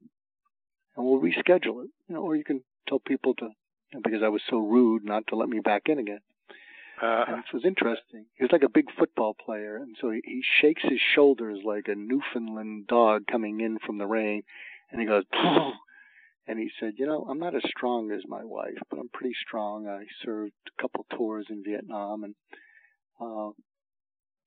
and 0.97 1.07
we'll 1.07 1.21
reschedule 1.21 1.85
it. 1.85 1.91
You 2.09 2.15
know, 2.15 2.23
or 2.23 2.37
you 2.37 2.45
can 2.45 2.63
tell 2.89 2.99
people 2.99 3.35
to, 3.35 3.51
because 4.03 4.23
I 4.23 4.29
was 4.29 4.43
so 4.49 4.59
rude, 4.59 5.05
not 5.05 5.27
to 5.29 5.37
let 5.37 5.49
me 5.49 5.61
back 5.61 5.83
in 5.87 5.99
again. 5.99 6.21
Uh, 7.03 7.25
and 7.27 7.39
it 7.39 7.53
was 7.53 7.65
interesting. 7.65 8.27
He 8.37 8.45
was 8.45 8.53
like 8.53 8.63
a 8.63 8.69
big 8.69 8.87
football 8.99 9.35
player, 9.35 9.77
and 9.77 9.97
so 10.01 10.11
he, 10.11 10.21
he 10.25 10.43
shakes 10.61 10.83
his 10.83 11.01
shoulders 11.15 11.59
like 11.65 11.89
a 11.89 11.95
Newfoundland 11.95 12.87
dog 12.87 13.27
coming 13.27 13.61
in 13.61 13.79
from 13.85 13.99
the 13.99 14.07
rain, 14.07 14.43
and 14.91 15.01
he 15.01 15.07
goes, 15.07 15.25
and 16.47 16.59
he 16.59 16.71
said, 16.79 16.95
"You 16.97 17.07
know, 17.07 17.27
I'm 17.29 17.41
not 17.41 17.57
as 17.57 17.63
strong 17.67 18.13
as 18.13 18.23
my 18.27 18.45
wife, 18.45 18.79
but 18.89 19.01
I'm 19.01 19.09
pretty 19.13 19.35
strong. 19.47 19.89
I 19.89 20.05
served 20.25 20.53
a 20.69 20.83
couple 20.83 21.05
tours 21.17 21.47
in 21.51 21.65
Vietnam, 21.65 22.25
and 22.25 22.35
uh, 23.21 23.51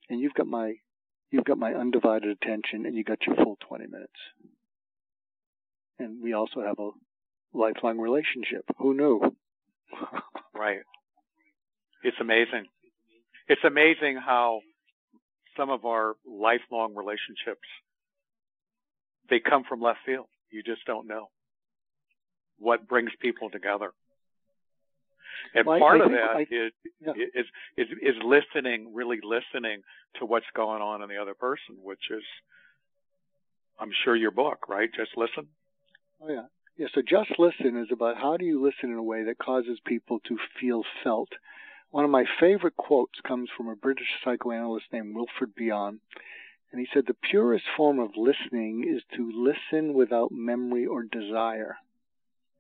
and 0.10 0.20
you've 0.20 0.34
got 0.34 0.48
my 0.48 0.76
you've 1.36 1.44
got 1.44 1.58
my 1.58 1.74
undivided 1.74 2.30
attention 2.30 2.86
and 2.86 2.96
you 2.96 3.04
got 3.04 3.26
your 3.28 3.36
full 3.36 3.58
20 3.68 3.88
minutes. 3.88 4.14
And 6.00 6.24
we 6.24 6.34
also 6.34 6.62
have 6.62 6.80
a 6.80 6.92
lifelong 7.54 8.00
relationship. 8.00 8.64
Who 8.78 8.94
knew? 8.94 9.36
right. 10.56 10.80
It's 12.04 12.18
amazing. 12.22 12.68
It's 13.50 13.64
amazing 13.66 14.18
how 14.26 14.62
some 15.58 15.70
of 15.70 15.84
our 15.86 16.16
lifelong 16.26 16.96
relationships 16.96 17.68
they 19.30 19.40
come 19.40 19.64
from 19.68 19.82
left 19.82 20.00
field. 20.06 20.28
You 20.52 20.64
just 20.64 20.86
don't 20.86 21.08
know 21.08 21.28
what 22.60 22.88
brings 22.88 23.12
people 23.20 23.50
together. 23.50 23.92
And 25.54 25.66
well, 25.66 25.80
part 25.80 26.02
I, 26.02 26.06
of 26.06 26.12
I 26.12 26.16
that 26.16 26.36
I, 26.36 26.42
is, 26.42 26.72
yeah. 27.00 27.14
is 27.14 27.46
is 27.78 27.88
is 28.02 28.16
listening, 28.24 28.94
really 28.94 29.20
listening 29.24 29.82
to 30.20 30.26
what's 30.26 30.46
going 30.56 30.82
on 30.82 31.02
in 31.02 31.10
the 31.10 31.18
other 31.18 31.34
person, 31.34 31.76
which 31.84 32.12
is, 32.12 32.24
I'm 33.80 33.92
sure 34.04 34.16
your 34.16 34.32
book, 34.32 34.68
right? 34.68 34.90
Just 34.96 35.12
listen. 35.18 35.48
Oh 36.22 36.30
yeah, 36.30 36.46
yeah. 36.78 36.88
So 36.94 37.02
just 37.02 37.32
listen 37.38 37.78
is 37.82 37.90
about 37.92 38.18
how 38.18 38.38
do 38.38 38.46
you 38.46 38.64
listen 38.64 38.92
in 38.92 38.98
a 38.98 39.04
way 39.04 39.24
that 39.26 39.38
causes 39.38 39.80
people 39.86 40.20
to 40.28 40.38
feel 40.60 40.84
felt. 41.04 41.30
One 41.92 42.04
of 42.04 42.12
my 42.12 42.26
favorite 42.40 42.76
quotes 42.76 43.22
comes 43.26 43.50
from 43.56 43.70
a 43.70 43.76
British 43.76 44.08
psychoanalyst 44.24 44.88
named 44.92 45.16
Wilfred 45.16 45.56
Bion, 45.56 46.00
and 46.72 46.82
he 46.82 46.88
said 46.94 47.06
the 47.08 47.14
purest 47.14 47.66
form 47.78 48.00
of 48.00 48.18
listening 48.18 48.84
is 48.86 49.02
to 49.16 49.32
listen 49.32 49.94
without 49.94 50.32
memory 50.32 50.86
or 50.86 51.04
desire. 51.04 51.78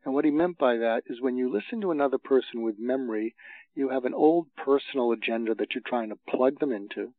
And 0.05 0.13
what 0.13 0.23
he 0.23 0.31
meant 0.31 0.59
by 0.59 0.77
that 0.77 1.01
is 1.07 1.19
when 1.19 1.35
you 1.35 1.51
listen 1.51 1.81
to 1.81 1.89
another 1.89 2.19
person 2.19 2.61
with 2.61 2.75
memory, 2.77 3.35
you 3.73 3.89
have 3.89 4.05
an 4.05 4.13
old 4.13 4.47
personal 4.55 5.11
agenda 5.11 5.55
that 5.55 5.73
you're 5.73 5.81
trying 5.85 6.09
to 6.09 6.19
plug 6.29 6.59
them 6.59 6.71
into. 6.71 7.13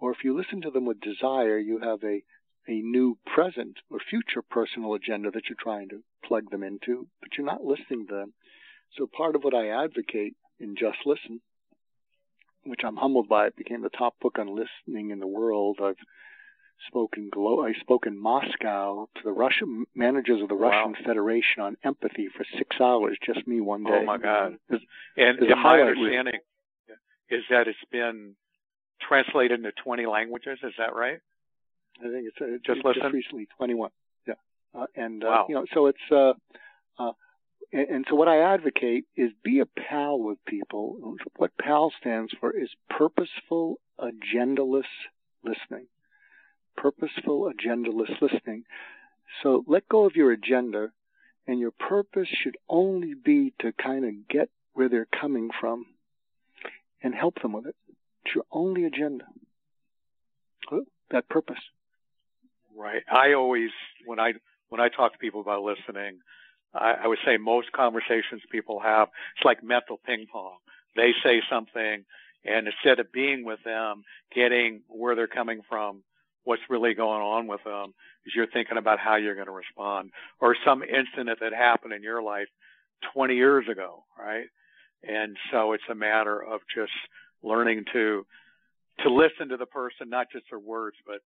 Or 0.00 0.10
if 0.10 0.24
you 0.24 0.34
listen 0.34 0.62
to 0.62 0.70
them 0.70 0.86
with 0.86 1.00
desire, 1.00 1.58
you 1.58 1.78
have 1.80 2.02
a, 2.02 2.22
a 2.66 2.80
new 2.80 3.18
present 3.26 3.76
or 3.90 3.98
future 4.00 4.40
personal 4.40 4.94
agenda 4.94 5.30
that 5.30 5.42
you're 5.48 5.56
trying 5.60 5.90
to 5.90 6.02
plug 6.24 6.50
them 6.50 6.62
into, 6.62 7.06
but 7.20 7.36
you're 7.36 7.46
not 7.46 7.62
listening 7.62 8.06
to 8.08 8.14
them. 8.14 8.32
So 8.96 9.06
part 9.06 9.36
of 9.36 9.44
what 9.44 9.54
I 9.54 9.68
advocate 9.68 10.34
in 10.58 10.76
Just 10.76 10.98
Listen, 11.04 11.42
which 12.64 12.80
I'm 12.82 12.96
humbled 12.96 13.28
by, 13.28 13.48
it 13.48 13.56
became 13.56 13.82
the 13.82 13.90
top 13.90 14.14
book 14.20 14.38
on 14.38 14.48
listening 14.48 15.10
in 15.10 15.20
the 15.20 15.26
world. 15.26 15.78
I've 15.82 15.96
spoke 16.86 17.14
in 17.16 17.30
Glo- 17.30 17.64
I 17.64 17.72
spoke 17.74 18.06
in 18.06 18.20
Moscow 18.20 19.08
to 19.16 19.20
the 19.24 19.32
Russian 19.32 19.86
managers 19.94 20.42
of 20.42 20.48
the 20.48 20.54
wow. 20.54 20.70
Russian 20.70 21.04
Federation 21.04 21.62
on 21.62 21.76
empathy 21.84 22.28
for 22.28 22.44
six 22.56 22.80
hours, 22.80 23.16
just 23.24 23.46
me 23.46 23.60
one 23.60 23.84
day. 23.84 24.00
Oh 24.00 24.04
my 24.04 24.18
God! 24.18 24.58
There's, 24.68 24.82
and, 25.16 25.38
there's 25.38 25.52
and 25.52 25.62
my 25.62 25.80
understanding 25.80 26.40
is 27.30 27.42
that 27.50 27.68
it's 27.68 27.78
been 27.90 28.34
translated 29.00 29.60
into 29.60 29.72
20 29.84 30.06
languages. 30.06 30.58
Is 30.62 30.74
that 30.78 30.94
right? 30.94 31.20
I 32.00 32.02
think 32.02 32.28
it's 32.28 32.36
uh, 32.40 32.58
just 32.64 32.84
it's. 32.84 32.98
Just 32.98 33.12
recently, 33.12 33.46
21. 33.56 33.90
Yeah, 34.26 34.34
uh, 34.74 34.86
and 34.96 35.22
uh, 35.22 35.26
wow. 35.26 35.46
you 35.48 35.54
know, 35.54 35.66
so 35.72 35.86
it's 35.86 35.98
uh, 36.10 36.32
uh, 36.98 37.12
and, 37.72 37.88
and 37.88 38.06
so 38.08 38.14
what 38.14 38.28
I 38.28 38.52
advocate 38.54 39.04
is 39.16 39.30
be 39.44 39.60
a 39.60 39.66
pal 39.66 40.18
with 40.18 40.38
people. 40.46 41.16
What 41.36 41.52
PAL 41.58 41.92
stands 42.00 42.32
for 42.40 42.56
is 42.56 42.70
purposeful, 42.88 43.78
agendaless 43.98 44.84
listening 45.44 45.86
purposeful, 46.82 47.50
agendaless 47.52 48.14
listening. 48.20 48.64
So 49.42 49.64
let 49.66 49.88
go 49.88 50.06
of 50.06 50.16
your 50.16 50.32
agenda, 50.32 50.92
and 51.46 51.60
your 51.60 51.72
purpose 51.72 52.28
should 52.42 52.56
only 52.68 53.14
be 53.14 53.52
to 53.60 53.72
kind 53.72 54.04
of 54.04 54.28
get 54.28 54.48
where 54.74 54.88
they're 54.88 55.06
coming 55.20 55.50
from 55.60 55.86
and 57.02 57.14
help 57.14 57.40
them 57.42 57.52
with 57.52 57.66
it. 57.66 57.76
It's 58.24 58.34
your 58.34 58.44
only 58.50 58.84
agenda. 58.84 59.26
That 61.10 61.28
purpose. 61.28 61.62
Right. 62.76 63.02
I 63.10 63.32
always, 63.34 63.70
when 64.06 64.20
I 64.20 64.34
when 64.68 64.80
I 64.80 64.88
talk 64.88 65.12
to 65.12 65.18
people 65.18 65.40
about 65.40 65.62
listening, 65.62 66.20
I, 66.72 66.92
I 67.02 67.06
would 67.08 67.18
say 67.26 67.36
most 67.36 67.72
conversations 67.72 68.42
people 68.52 68.78
have, 68.78 69.08
it's 69.34 69.44
like 69.44 69.64
mental 69.64 69.98
ping 70.06 70.26
pong. 70.32 70.58
They 70.94 71.10
say 71.24 71.42
something, 71.50 72.04
And 72.44 72.66
instead 72.66 73.00
of 73.00 73.12
being 73.12 73.44
with 73.44 73.62
them, 73.64 74.04
getting 74.34 74.82
where 74.88 75.14
they're 75.14 75.26
coming 75.26 75.60
from, 75.68 76.02
what's 76.44 76.62
really 76.68 76.94
going 76.94 77.20
on 77.22 77.46
with 77.46 77.62
them, 77.64 77.92
is 78.26 78.32
you're 78.34 78.46
thinking 78.46 78.78
about 78.78 78.98
how 78.98 79.16
you're 79.16 79.34
going 79.34 79.46
to 79.46 79.52
respond, 79.52 80.10
or 80.40 80.56
some 80.64 80.82
incident 80.82 81.38
that 81.40 81.52
happened 81.52 81.92
in 81.92 82.02
your 82.02 82.22
life 82.22 82.48
20 83.14 83.34
years 83.34 83.66
ago, 83.70 84.04
right? 84.18 84.46
And 85.02 85.36
so 85.50 85.72
it's 85.72 85.84
a 85.90 85.94
matter 85.94 86.42
of 86.42 86.60
just 86.74 86.92
learning 87.42 87.84
to 87.92 88.26
to 89.02 89.10
listen 89.10 89.48
to 89.48 89.56
the 89.56 89.66
person, 89.66 90.10
not 90.10 90.26
just 90.30 90.44
their 90.50 90.58
words, 90.58 90.96
but 91.06 91.20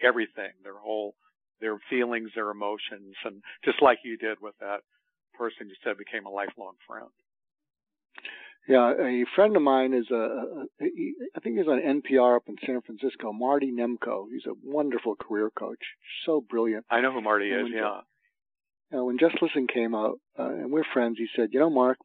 everything, 0.00 0.52
their 0.62 0.78
whole, 0.78 1.16
their 1.60 1.76
feelings, 1.90 2.30
their 2.36 2.50
emotions, 2.50 3.16
and 3.24 3.42
just 3.64 3.82
like 3.82 3.98
you 4.04 4.16
did 4.16 4.38
with 4.40 4.54
that 4.60 4.80
person 5.34 5.68
you 5.68 5.74
said 5.82 5.96
became 5.98 6.26
a 6.26 6.30
lifelong 6.30 6.74
friend. 6.86 7.10
Yeah, 8.70 8.92
a 8.92 9.24
friend 9.34 9.56
of 9.56 9.62
mine 9.62 9.92
is 9.92 10.08
a, 10.12 10.64
I 10.80 11.40
think 11.40 11.58
he's 11.58 11.66
on 11.66 11.80
NPR 11.80 12.36
up 12.36 12.44
in 12.46 12.54
San 12.64 12.80
Francisco, 12.82 13.32
Marty 13.32 13.72
Nemko. 13.72 14.26
He's 14.30 14.46
a 14.46 14.54
wonderful 14.62 15.16
career 15.16 15.50
coach, 15.50 15.80
so 16.24 16.40
brilliant. 16.40 16.84
I 16.88 17.00
know 17.00 17.12
who 17.12 17.20
Marty 17.20 17.50
is, 17.50 17.66
yeah. 17.74 18.02
You 18.92 18.98
know, 18.98 19.04
when 19.06 19.18
Just 19.18 19.42
Listen 19.42 19.66
came 19.66 19.92
out, 19.92 20.20
uh, 20.38 20.50
and 20.50 20.70
we're 20.70 20.84
friends, 20.92 21.16
he 21.18 21.26
said, 21.34 21.48
you 21.50 21.58
know, 21.58 21.68
Mark, 21.68 21.98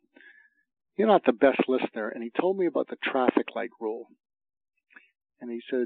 you're 0.98 1.08
not 1.08 1.24
the 1.24 1.34
best 1.34 1.60
listener. 1.68 2.10
And 2.10 2.24
he 2.24 2.32
told 2.42 2.58
me 2.58 2.66
about 2.66 2.88
the 2.88 2.98
traffic 3.04 3.50
light 3.56 3.70
rule. 3.80 4.08
And 5.42 5.52
he 5.52 5.62
said, 5.70 5.86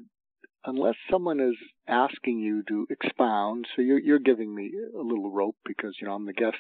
unless 0.63 0.95
someone 1.11 1.41
is 1.41 1.57
asking 1.89 2.39
you 2.39 2.63
to 2.69 2.87
expound, 2.89 3.67
so 3.75 3.81
you're, 3.81 3.99
you're 3.99 4.19
giving 4.19 4.55
me 4.55 4.71
a 4.97 5.01
little 5.01 5.29
rope 5.29 5.57
because, 5.65 5.97
you 5.99 6.07
know, 6.07 6.13
I'm 6.13 6.25
the 6.25 6.31
guest. 6.31 6.55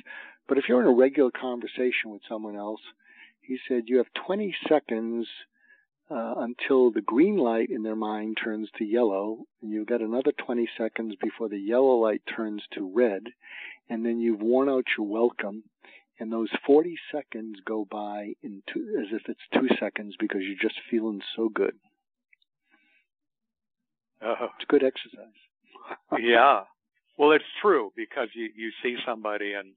But 0.49 0.57
if 0.57 0.65
you're 0.67 0.81
in 0.81 0.87
a 0.87 0.93
regular 0.93 1.31
conversation 1.31 2.07
with 2.07 2.21
someone 2.27 2.57
else, 2.57 2.81
he 3.49 3.57
said 3.67 3.85
you 3.87 3.97
have 3.97 4.13
20 4.27 4.55
seconds 4.69 5.27
uh, 6.11 6.35
until 6.37 6.91
the 6.91 7.01
green 7.01 7.35
light 7.35 7.71
in 7.71 7.81
their 7.81 7.95
mind 7.95 8.37
turns 8.41 8.69
to 8.77 8.85
yellow, 8.85 9.39
and 9.61 9.71
you've 9.71 9.87
got 9.87 10.01
another 10.01 10.31
20 10.45 10.69
seconds 10.77 11.15
before 11.19 11.49
the 11.49 11.57
yellow 11.57 11.95
light 11.95 12.21
turns 12.35 12.61
to 12.71 12.91
red, 12.95 13.23
and 13.89 14.05
then 14.05 14.19
you've 14.19 14.39
worn 14.41 14.69
out 14.69 14.85
your 14.95 15.07
welcome, 15.07 15.63
and 16.19 16.31
those 16.31 16.49
40 16.67 16.95
seconds 17.11 17.57
go 17.65 17.87
by 17.89 18.33
in 18.43 18.61
two, 18.71 19.01
as 19.01 19.07
if 19.11 19.23
it's 19.27 19.39
two 19.51 19.67
seconds 19.79 20.13
because 20.19 20.41
you're 20.43 20.69
just 20.69 20.79
feeling 20.91 21.21
so 21.35 21.49
good. 21.49 21.73
Uh, 24.23 24.35
it's 24.55 24.65
good 24.67 24.83
exercise. 24.83 25.33
yeah. 26.19 26.61
Well, 27.17 27.31
it's 27.31 27.45
true 27.63 27.91
because 27.95 28.27
you, 28.35 28.49
you 28.55 28.69
see 28.83 28.97
somebody 29.07 29.53
and, 29.53 29.73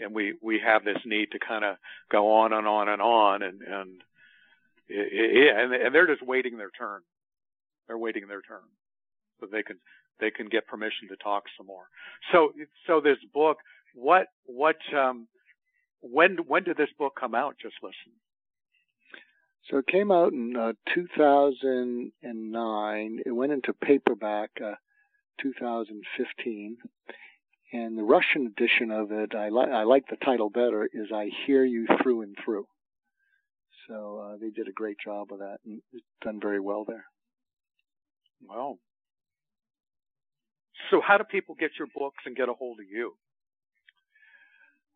and 0.00 0.14
we, 0.14 0.34
we 0.42 0.60
have 0.64 0.84
this 0.84 0.98
need 1.04 1.30
to 1.32 1.38
kind 1.38 1.64
of 1.64 1.76
go 2.10 2.32
on 2.32 2.52
and 2.52 2.66
on 2.66 2.88
and 2.88 3.02
on 3.02 3.42
and, 3.42 3.62
and, 3.62 4.02
it, 4.88 5.56
and, 5.56 5.74
and 5.74 5.94
they're 5.94 6.06
just 6.06 6.26
waiting 6.26 6.56
their 6.56 6.70
turn. 6.70 7.00
They're 7.86 7.98
waiting 7.98 8.28
their 8.28 8.42
turn 8.42 8.62
so 9.40 9.46
they 9.46 9.62
can, 9.62 9.76
they 10.20 10.30
can 10.30 10.48
get 10.48 10.66
permission 10.66 11.08
to 11.08 11.16
talk 11.16 11.44
some 11.56 11.66
more. 11.66 11.88
So, 12.32 12.52
so 12.86 13.00
this 13.00 13.18
book, 13.32 13.58
what, 13.94 14.26
what, 14.44 14.76
um, 14.96 15.26
when, 16.00 16.38
when 16.46 16.64
did 16.64 16.76
this 16.76 16.90
book 16.98 17.14
come 17.18 17.34
out? 17.34 17.56
Just 17.60 17.76
listen. 17.82 18.12
So 19.70 19.78
it 19.78 19.86
came 19.86 20.10
out 20.10 20.32
in 20.32 20.56
uh, 20.56 20.72
2009. 20.94 23.20
It 23.26 23.32
went 23.32 23.52
into 23.52 23.74
paperback 23.74 24.50
uh, 24.64 24.74
2015, 25.42 26.78
and 27.72 27.98
the 27.98 28.02
Russian 28.02 28.46
edition 28.46 28.90
of 28.90 29.12
it, 29.12 29.34
I, 29.34 29.48
li- 29.50 29.72
I 29.72 29.82
like 29.84 30.04
the 30.08 30.16
title 30.16 30.50
better, 30.50 30.88
is 30.92 31.08
"I 31.12 31.30
Hear 31.46 31.64
You 31.64 31.86
Through 32.02 32.22
and 32.22 32.36
Through." 32.44 32.66
So 33.88 34.18
uh, 34.18 34.36
they 34.38 34.50
did 34.50 34.68
a 34.68 34.72
great 34.72 34.98
job 35.02 35.32
of 35.32 35.38
that, 35.38 35.58
and 35.64 35.80
it's 35.92 36.04
done 36.22 36.40
very 36.40 36.60
well 36.60 36.84
there. 36.86 37.04
Wow. 38.46 38.78
So 40.90 41.00
how 41.00 41.18
do 41.18 41.24
people 41.24 41.54
get 41.58 41.72
your 41.78 41.88
books 41.94 42.24
and 42.26 42.36
get 42.36 42.48
a 42.48 42.52
hold 42.52 42.80
of 42.80 42.86
you? 42.90 43.14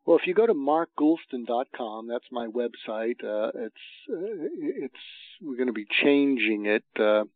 Well, 0.05 0.19
if 0.19 0.27
you 0.27 0.35
go 0.35 0.47
to 0.47 0.55
markgoulston.com, 0.55 2.09
that's 2.09 2.25
my 2.31 2.47
website. 2.47 3.23
Uh, 3.23 3.53
it's 3.55 3.75
uh, 4.11 4.49
it's 4.61 4.95
we're 5.41 5.57
going 5.57 5.69
to 5.69 5.73
be 5.73 5.87
changing 6.03 6.67
it 6.67 6.85
because 6.95 7.27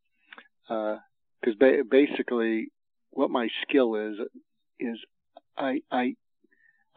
uh, 0.68 0.74
uh 0.74 0.98
ba- 1.58 1.84
basically 1.88 2.68
what 3.10 3.30
my 3.30 3.48
skill 3.62 3.94
is 3.94 4.16
is 4.80 4.98
I 5.56 5.82
I 5.90 6.14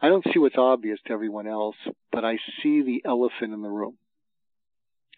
I 0.00 0.08
don't 0.08 0.24
see 0.32 0.38
what's 0.38 0.58
obvious 0.58 0.98
to 1.06 1.12
everyone 1.12 1.46
else, 1.46 1.76
but 2.12 2.24
I 2.24 2.38
see 2.62 2.82
the 2.82 3.02
elephant 3.04 3.52
in 3.52 3.62
the 3.62 3.68
room, 3.68 3.96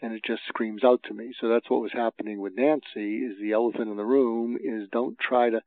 and 0.01 0.13
it 0.13 0.23
just 0.25 0.43
screams 0.49 0.85
out 0.85 1.03
to 1.05 1.15
me. 1.15 1.33
So 1.41 1.49
that's 1.49 1.69
what 1.71 1.83
was 1.83 1.93
happening 1.93 2.41
with 2.41 2.55
Nancy. 2.57 3.19
Is 3.19 3.39
the 3.41 3.53
elephant 3.53 3.91
in 3.91 3.97
the 3.97 4.05
room 4.05 4.57
is 4.63 4.89
don't 4.91 5.19
try 5.19 5.51
to 5.51 5.61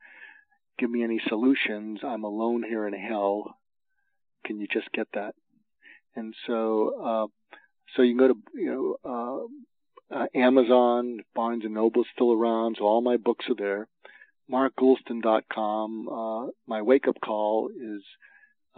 give 0.78 0.90
me 0.90 1.04
any 1.04 1.22
solutions. 1.28 2.00
I'm 2.04 2.24
alone 2.24 2.64
here 2.64 2.88
in 2.88 2.94
hell 2.94 3.56
can 4.46 4.60
you 4.60 4.68
just 4.72 4.92
get 4.92 5.08
that? 5.14 5.36
And 6.16 6.34
so, 6.48 7.02
uh, 7.04 7.58
so 7.96 8.02
you 8.02 8.16
can 8.16 8.28
go 8.28 8.34
to, 8.34 8.40
you 8.54 8.98
know, 9.04 9.50
uh, 10.12 10.16
uh, 10.16 10.28
Amazon, 10.36 11.20
Barnes 11.34 11.66
and 11.66 11.74
Noble's 11.74 12.08
still 12.14 12.32
around, 12.32 12.78
so 12.78 12.86
all 12.86 13.02
my 13.02 13.18
books 13.18 13.46
are 13.50 13.56
there. 13.56 13.88
MarkGoulston.com. 14.52 16.10
Uh, 16.10 16.52
my 16.68 16.82
wake 16.82 17.08
up 17.08 17.18
call 17.24 17.70
is 17.70 18.04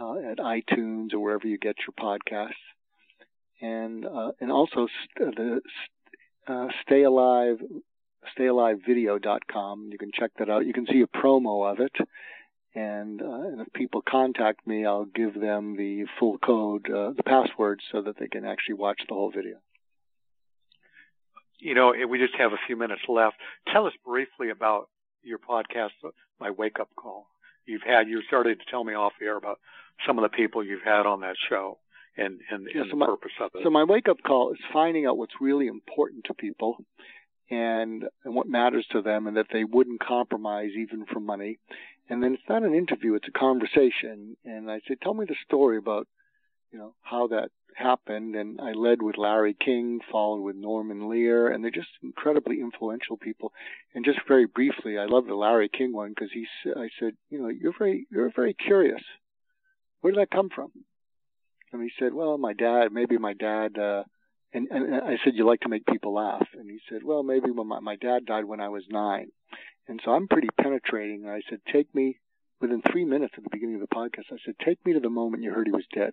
uh, 0.00 0.16
at 0.30 0.38
iTunes 0.38 1.12
or 1.12 1.20
wherever 1.20 1.46
you 1.46 1.58
get 1.58 1.76
your 1.86 1.94
podcasts, 1.98 2.52
and 3.60 4.04
uh, 4.06 4.32
and 4.40 4.50
also 4.50 4.86
st- 4.86 5.36
the 5.36 5.60
uh, 6.46 6.68
Stay 6.82 7.02
Alive, 7.02 7.58
StayAliveVideo.com. 8.38 9.88
You 9.92 9.98
can 9.98 10.10
check 10.12 10.30
that 10.38 10.48
out. 10.48 10.66
You 10.66 10.72
can 10.72 10.86
see 10.86 11.02
a 11.02 11.18
promo 11.18 11.70
of 11.70 11.80
it, 11.80 11.92
and, 12.74 13.20
uh, 13.20 13.24
and 13.24 13.60
if 13.60 13.72
people 13.72 14.02
contact 14.08 14.66
me, 14.66 14.86
I'll 14.86 15.04
give 15.04 15.34
them 15.34 15.76
the 15.76 16.06
full 16.18 16.38
code, 16.38 16.86
uh, 16.90 17.12
the 17.16 17.22
password, 17.24 17.80
so 17.90 18.02
that 18.02 18.18
they 18.18 18.28
can 18.28 18.44
actually 18.44 18.74
watch 18.74 19.00
the 19.08 19.14
whole 19.14 19.30
video. 19.30 19.56
You 21.58 21.74
know, 21.74 21.92
we 22.08 22.18
just 22.18 22.36
have 22.38 22.52
a 22.52 22.66
few 22.66 22.76
minutes 22.76 23.02
left. 23.08 23.36
Tell 23.72 23.86
us 23.86 23.92
briefly 24.06 24.50
about 24.50 24.88
your 25.22 25.38
podcast, 25.38 25.90
My 26.40 26.50
Wake 26.50 26.80
Up 26.80 26.88
Call. 26.96 27.26
You've 27.66 27.82
had, 27.82 28.08
you 28.08 28.22
started 28.26 28.60
to 28.60 28.70
tell 28.70 28.84
me 28.84 28.94
off 28.94 29.12
air 29.22 29.36
about 29.36 29.58
some 30.06 30.18
of 30.18 30.22
the 30.22 30.34
people 30.34 30.64
you've 30.64 30.82
had 30.82 31.06
on 31.06 31.20
that 31.20 31.36
show 31.48 31.78
and, 32.16 32.40
and, 32.50 32.68
yeah, 32.74 32.82
so 32.82 32.90
the 32.90 32.96
my, 32.96 33.06
purpose 33.06 33.32
of 33.40 33.50
it. 33.54 33.60
So 33.62 33.70
my 33.70 33.84
wake 33.84 34.08
up 34.08 34.18
call 34.26 34.52
is 34.52 34.58
finding 34.72 35.06
out 35.06 35.18
what's 35.18 35.34
really 35.40 35.66
important 35.66 36.24
to 36.24 36.34
people 36.34 36.78
and, 37.50 38.04
and 38.24 38.34
what 38.34 38.48
matters 38.48 38.86
to 38.92 39.02
them 39.02 39.26
and 39.26 39.36
that 39.36 39.46
they 39.52 39.64
wouldn't 39.64 40.00
compromise 40.00 40.70
even 40.76 41.04
for 41.06 41.20
money 41.20 41.58
and 42.08 42.22
then 42.22 42.34
it's 42.34 42.48
not 42.48 42.62
an 42.62 42.74
interview, 42.74 43.14
it's 43.14 43.28
a 43.28 43.38
conversation. 43.38 44.36
And 44.44 44.70
I 44.70 44.80
say, 44.88 44.96
tell 45.00 45.14
me 45.14 45.26
the 45.26 45.36
story 45.44 45.76
about, 45.76 46.08
you 46.72 46.78
know, 46.78 46.94
how 47.02 47.28
that 47.28 47.50
happened. 47.74 48.34
And 48.34 48.60
I 48.60 48.72
led 48.72 49.02
with 49.02 49.16
Larry 49.16 49.56
King, 49.58 50.00
followed 50.10 50.42
with 50.42 50.56
Norman 50.56 51.08
Lear, 51.08 51.48
and 51.48 51.62
they're 51.62 51.70
just 51.70 51.88
incredibly 52.02 52.60
influential 52.60 53.16
people. 53.16 53.52
And 53.94 54.04
just 54.04 54.20
very 54.26 54.46
briefly, 54.46 54.98
I 54.98 55.06
love 55.06 55.26
the 55.26 55.34
Larry 55.34 55.68
King 55.68 55.92
one 55.92 56.10
because 56.10 56.30
he, 56.32 56.46
I 56.76 56.88
said, 56.98 57.12
you 57.30 57.40
know, 57.40 57.48
you're 57.48 57.74
very, 57.78 58.06
you're 58.10 58.32
very 58.34 58.54
curious. 58.54 59.02
Where 60.00 60.12
did 60.12 60.20
that 60.20 60.30
come 60.30 60.48
from? 60.54 60.70
And 61.72 61.82
he 61.82 61.90
said, 61.98 62.14
well, 62.14 62.38
my 62.38 62.54
dad, 62.54 62.92
maybe 62.92 63.18
my 63.18 63.34
dad, 63.34 63.78
uh, 63.78 64.04
and, 64.52 64.68
and 64.70 64.94
I 64.94 65.18
said, 65.22 65.34
you 65.34 65.46
like 65.46 65.60
to 65.60 65.68
make 65.68 65.84
people 65.84 66.14
laugh. 66.14 66.46
And 66.54 66.70
he 66.70 66.80
said, 66.88 67.02
well, 67.04 67.22
maybe 67.22 67.50
when 67.50 67.68
my, 67.68 67.80
my 67.80 67.96
dad 67.96 68.24
died 68.24 68.46
when 68.46 68.60
I 68.60 68.68
was 68.70 68.84
nine. 68.88 69.28
And 69.86 70.00
so 70.04 70.12
I'm 70.12 70.28
pretty 70.28 70.48
penetrating. 70.58 71.24
And 71.24 71.32
I 71.32 71.42
said, 71.50 71.60
take 71.70 71.94
me 71.94 72.18
within 72.60 72.82
three 72.82 73.04
minutes 73.04 73.34
at 73.36 73.44
the 73.44 73.50
beginning 73.50 73.76
of 73.76 73.82
the 73.82 73.94
podcast. 73.94 74.32
I 74.32 74.36
said, 74.44 74.54
take 74.64 74.84
me 74.86 74.94
to 74.94 75.00
the 75.00 75.10
moment 75.10 75.42
you 75.42 75.52
heard 75.52 75.66
he 75.66 75.72
was 75.72 75.84
dead. 75.94 76.12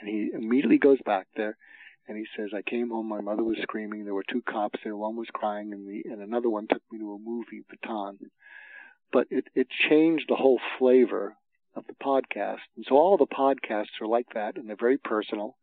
And 0.00 0.08
he 0.08 0.30
immediately 0.32 0.78
goes 0.78 0.98
back 1.04 1.26
there 1.36 1.56
and 2.06 2.16
he 2.16 2.26
says, 2.36 2.50
I 2.54 2.62
came 2.62 2.90
home, 2.90 3.08
my 3.08 3.20
mother 3.20 3.44
was 3.44 3.58
screaming, 3.62 4.04
there 4.04 4.14
were 4.14 4.24
two 4.28 4.42
cops 4.42 4.80
there, 4.82 4.96
one 4.96 5.16
was 5.16 5.28
crying 5.32 5.72
and 5.72 5.86
the, 5.86 6.10
and 6.10 6.22
another 6.22 6.48
one 6.48 6.66
took 6.68 6.82
me 6.90 6.98
to 6.98 7.12
a 7.12 7.18
movie, 7.18 7.64
Bataan. 7.70 8.18
But 9.12 9.26
it, 9.30 9.46
it 9.54 9.68
changed 9.88 10.26
the 10.28 10.36
whole 10.36 10.60
flavor 10.78 11.36
of 11.74 11.86
the 11.86 11.94
podcast. 11.94 12.64
And 12.76 12.84
so 12.88 12.96
all 12.96 13.16
the 13.16 13.26
podcasts 13.26 14.00
are 14.00 14.06
like 14.06 14.26
that 14.34 14.56
and 14.56 14.68
they're 14.68 14.76
very 14.76 14.98
personal. 14.98 15.56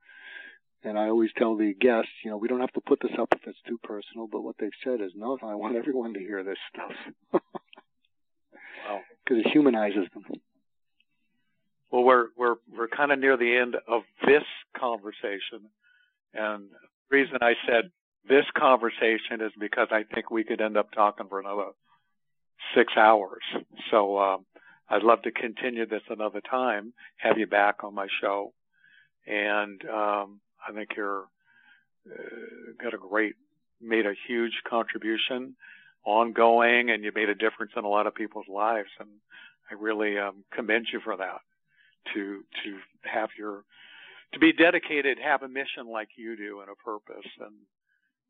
And 0.83 0.99
I 0.99 1.07
always 1.07 1.31
tell 1.35 1.55
the 1.57 1.73
guests, 1.73 2.11
you 2.23 2.29
know, 2.29 2.37
we 2.37 2.47
don't 2.47 2.59
have 2.59 2.73
to 2.73 2.81
put 2.81 2.99
this 3.01 3.17
up 3.19 3.29
if 3.35 3.47
it's 3.47 3.57
too 3.67 3.79
personal, 3.83 4.27
but 4.31 4.41
what 4.41 4.55
they've 4.59 4.69
said 4.83 5.01
is, 5.01 5.11
no, 5.15 5.37
I 5.41 5.55
want 5.55 5.75
everyone 5.75 6.13
to 6.13 6.19
hear 6.19 6.43
this 6.43 6.59
stuff. 6.71 6.91
wow. 7.33 8.99
Because 9.23 9.43
it 9.43 9.51
humanizes 9.51 10.07
them. 10.13 10.25
Well, 11.95 12.03
we're, 12.03 12.27
we're, 12.35 12.55
we're 12.77 12.87
kind 12.89 13.13
of 13.13 13.19
near 13.19 13.37
the 13.37 13.55
end 13.55 13.77
of 13.87 14.01
this 14.27 14.43
conversation. 14.77 15.69
And 16.33 16.63
the 17.09 17.17
reason 17.17 17.37
I 17.39 17.53
said 17.65 17.89
this 18.27 18.43
conversation 18.57 19.39
is 19.39 19.53
because 19.57 19.87
I 19.91 20.03
think 20.03 20.29
we 20.29 20.43
could 20.43 20.59
end 20.59 20.75
up 20.75 20.91
talking 20.91 21.27
for 21.29 21.39
another 21.39 21.69
six 22.75 22.91
hours. 22.97 23.43
So, 23.91 24.19
um, 24.19 24.45
I'd 24.89 25.03
love 25.03 25.21
to 25.21 25.31
continue 25.31 25.85
this 25.85 26.01
another 26.09 26.41
time, 26.41 26.91
have 27.15 27.37
you 27.37 27.47
back 27.47 27.85
on 27.85 27.95
my 27.95 28.07
show. 28.19 28.51
And, 29.25 29.81
um, 29.85 30.41
I 30.67 30.73
think 30.73 30.89
you're 30.97 31.23
uh, 32.11 32.73
got 32.83 32.93
a 32.93 32.97
great 32.97 33.35
made 33.81 34.05
a 34.05 34.15
huge 34.27 34.63
contribution 34.69 35.55
ongoing 36.05 36.89
and 36.89 37.05
you 37.05 37.13
made 37.15 37.29
a 37.29 37.35
difference 37.35 37.71
in 37.77 37.85
a 37.85 37.89
lot 37.89 38.05
of 38.05 38.13
people's 38.13 38.49
lives 38.49 38.89
and 38.99 39.07
I 39.71 39.75
really 39.75 40.19
um, 40.19 40.43
commend 40.53 40.87
you 40.91 40.99
for 40.99 41.15
that 41.15 41.39
to 42.13 42.43
to 42.63 42.77
have 43.03 43.29
your 43.37 43.63
to 44.33 44.39
be 44.39 44.53
dedicated 44.53 45.17
have 45.19 45.43
a 45.43 45.47
mission 45.47 45.87
like 45.89 46.09
you 46.15 46.35
do 46.35 46.61
and 46.61 46.69
a 46.69 46.75
purpose 46.75 47.29
and 47.39 47.53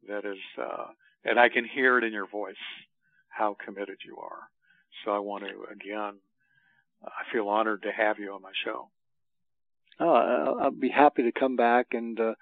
that 0.08 0.26
is 0.26 0.38
uh, 0.62 0.88
and 1.24 1.40
I 1.40 1.50
can 1.50 1.66
hear 1.66 1.98
it 1.98 2.04
in 2.04 2.14
your 2.14 2.28
voice 2.28 2.56
how 3.30 3.56
committed 3.64 3.98
you 4.06 4.18
are 4.18 4.50
so 5.04 5.12
I 5.12 5.20
want 5.20 5.44
to 5.44 5.72
again 5.72 6.20
I 7.04 7.32
feel 7.32 7.48
honored 7.48 7.84
to 7.84 7.92
have 7.92 8.20
you 8.20 8.34
on 8.34 8.42
my 8.42 8.52
show 8.64 8.90
oh, 10.00 10.58
I'll 10.62 10.72
be 10.72 10.90
happy 10.90 11.24
to 11.24 11.32
come 11.32 11.56
back 11.56 11.88
and 11.92 12.20
uh, 12.20 12.34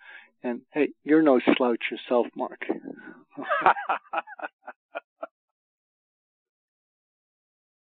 and 0.44 0.62
hey, 0.74 0.90
you're 1.04 1.22
no 1.22 1.40
slouch 1.56 1.84
yourself, 1.90 2.28
Mark. 2.36 2.66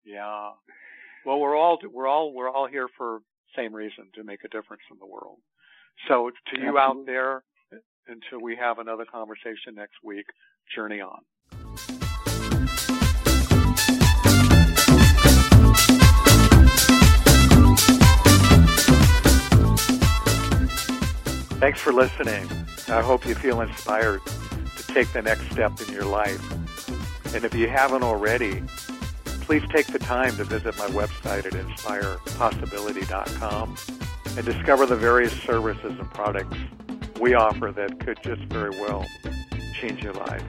yeah. 0.05 0.51
Well, 1.25 1.39
we're 1.39 1.55
all 1.57 1.79
we're 1.91 2.07
all 2.07 2.33
we're 2.33 2.49
all 2.49 2.67
here 2.67 2.87
for 2.97 3.19
same 3.55 3.73
reason 3.73 4.09
to 4.15 4.23
make 4.23 4.43
a 4.43 4.47
difference 4.47 4.83
in 4.91 4.97
the 4.99 5.05
world. 5.05 5.37
So 6.07 6.31
to 6.53 6.59
you 6.59 6.77
out 6.77 7.05
there, 7.05 7.43
until 8.07 8.41
we 8.41 8.55
have 8.55 8.79
another 8.79 9.05
conversation 9.05 9.75
next 9.75 9.95
week, 10.03 10.25
journey 10.73 11.01
on. 11.01 11.21
Thanks 21.59 21.79
for 21.79 21.93
listening. 21.93 22.45
I 22.89 23.01
hope 23.01 23.25
you 23.25 23.35
feel 23.35 23.61
inspired 23.61 24.19
to 24.25 24.93
take 24.93 25.13
the 25.13 25.21
next 25.21 25.49
step 25.49 25.71
in 25.87 25.93
your 25.93 26.03
life. 26.03 26.51
And 27.33 27.45
if 27.45 27.55
you 27.55 27.69
haven't 27.69 28.03
already, 28.03 28.61
please 29.43 29.63
take 29.69 29.87
the 29.87 29.99
time 29.99 30.35
to 30.37 30.43
visit 30.43 30.77
my 30.77 30.87
website 30.87 31.45
at 31.45 31.53
inspirepossibility.com 31.53 33.75
and 34.35 34.45
discover 34.45 34.85
the 34.85 34.95
various 34.95 35.33
services 35.41 35.97
and 35.99 36.13
products 36.13 36.57
we 37.19 37.33
offer 37.33 37.71
that 37.71 37.99
could 37.99 38.21
just 38.23 38.41
very 38.43 38.69
well 38.71 39.05
change 39.79 40.03
your 40.03 40.13
life. 40.13 40.43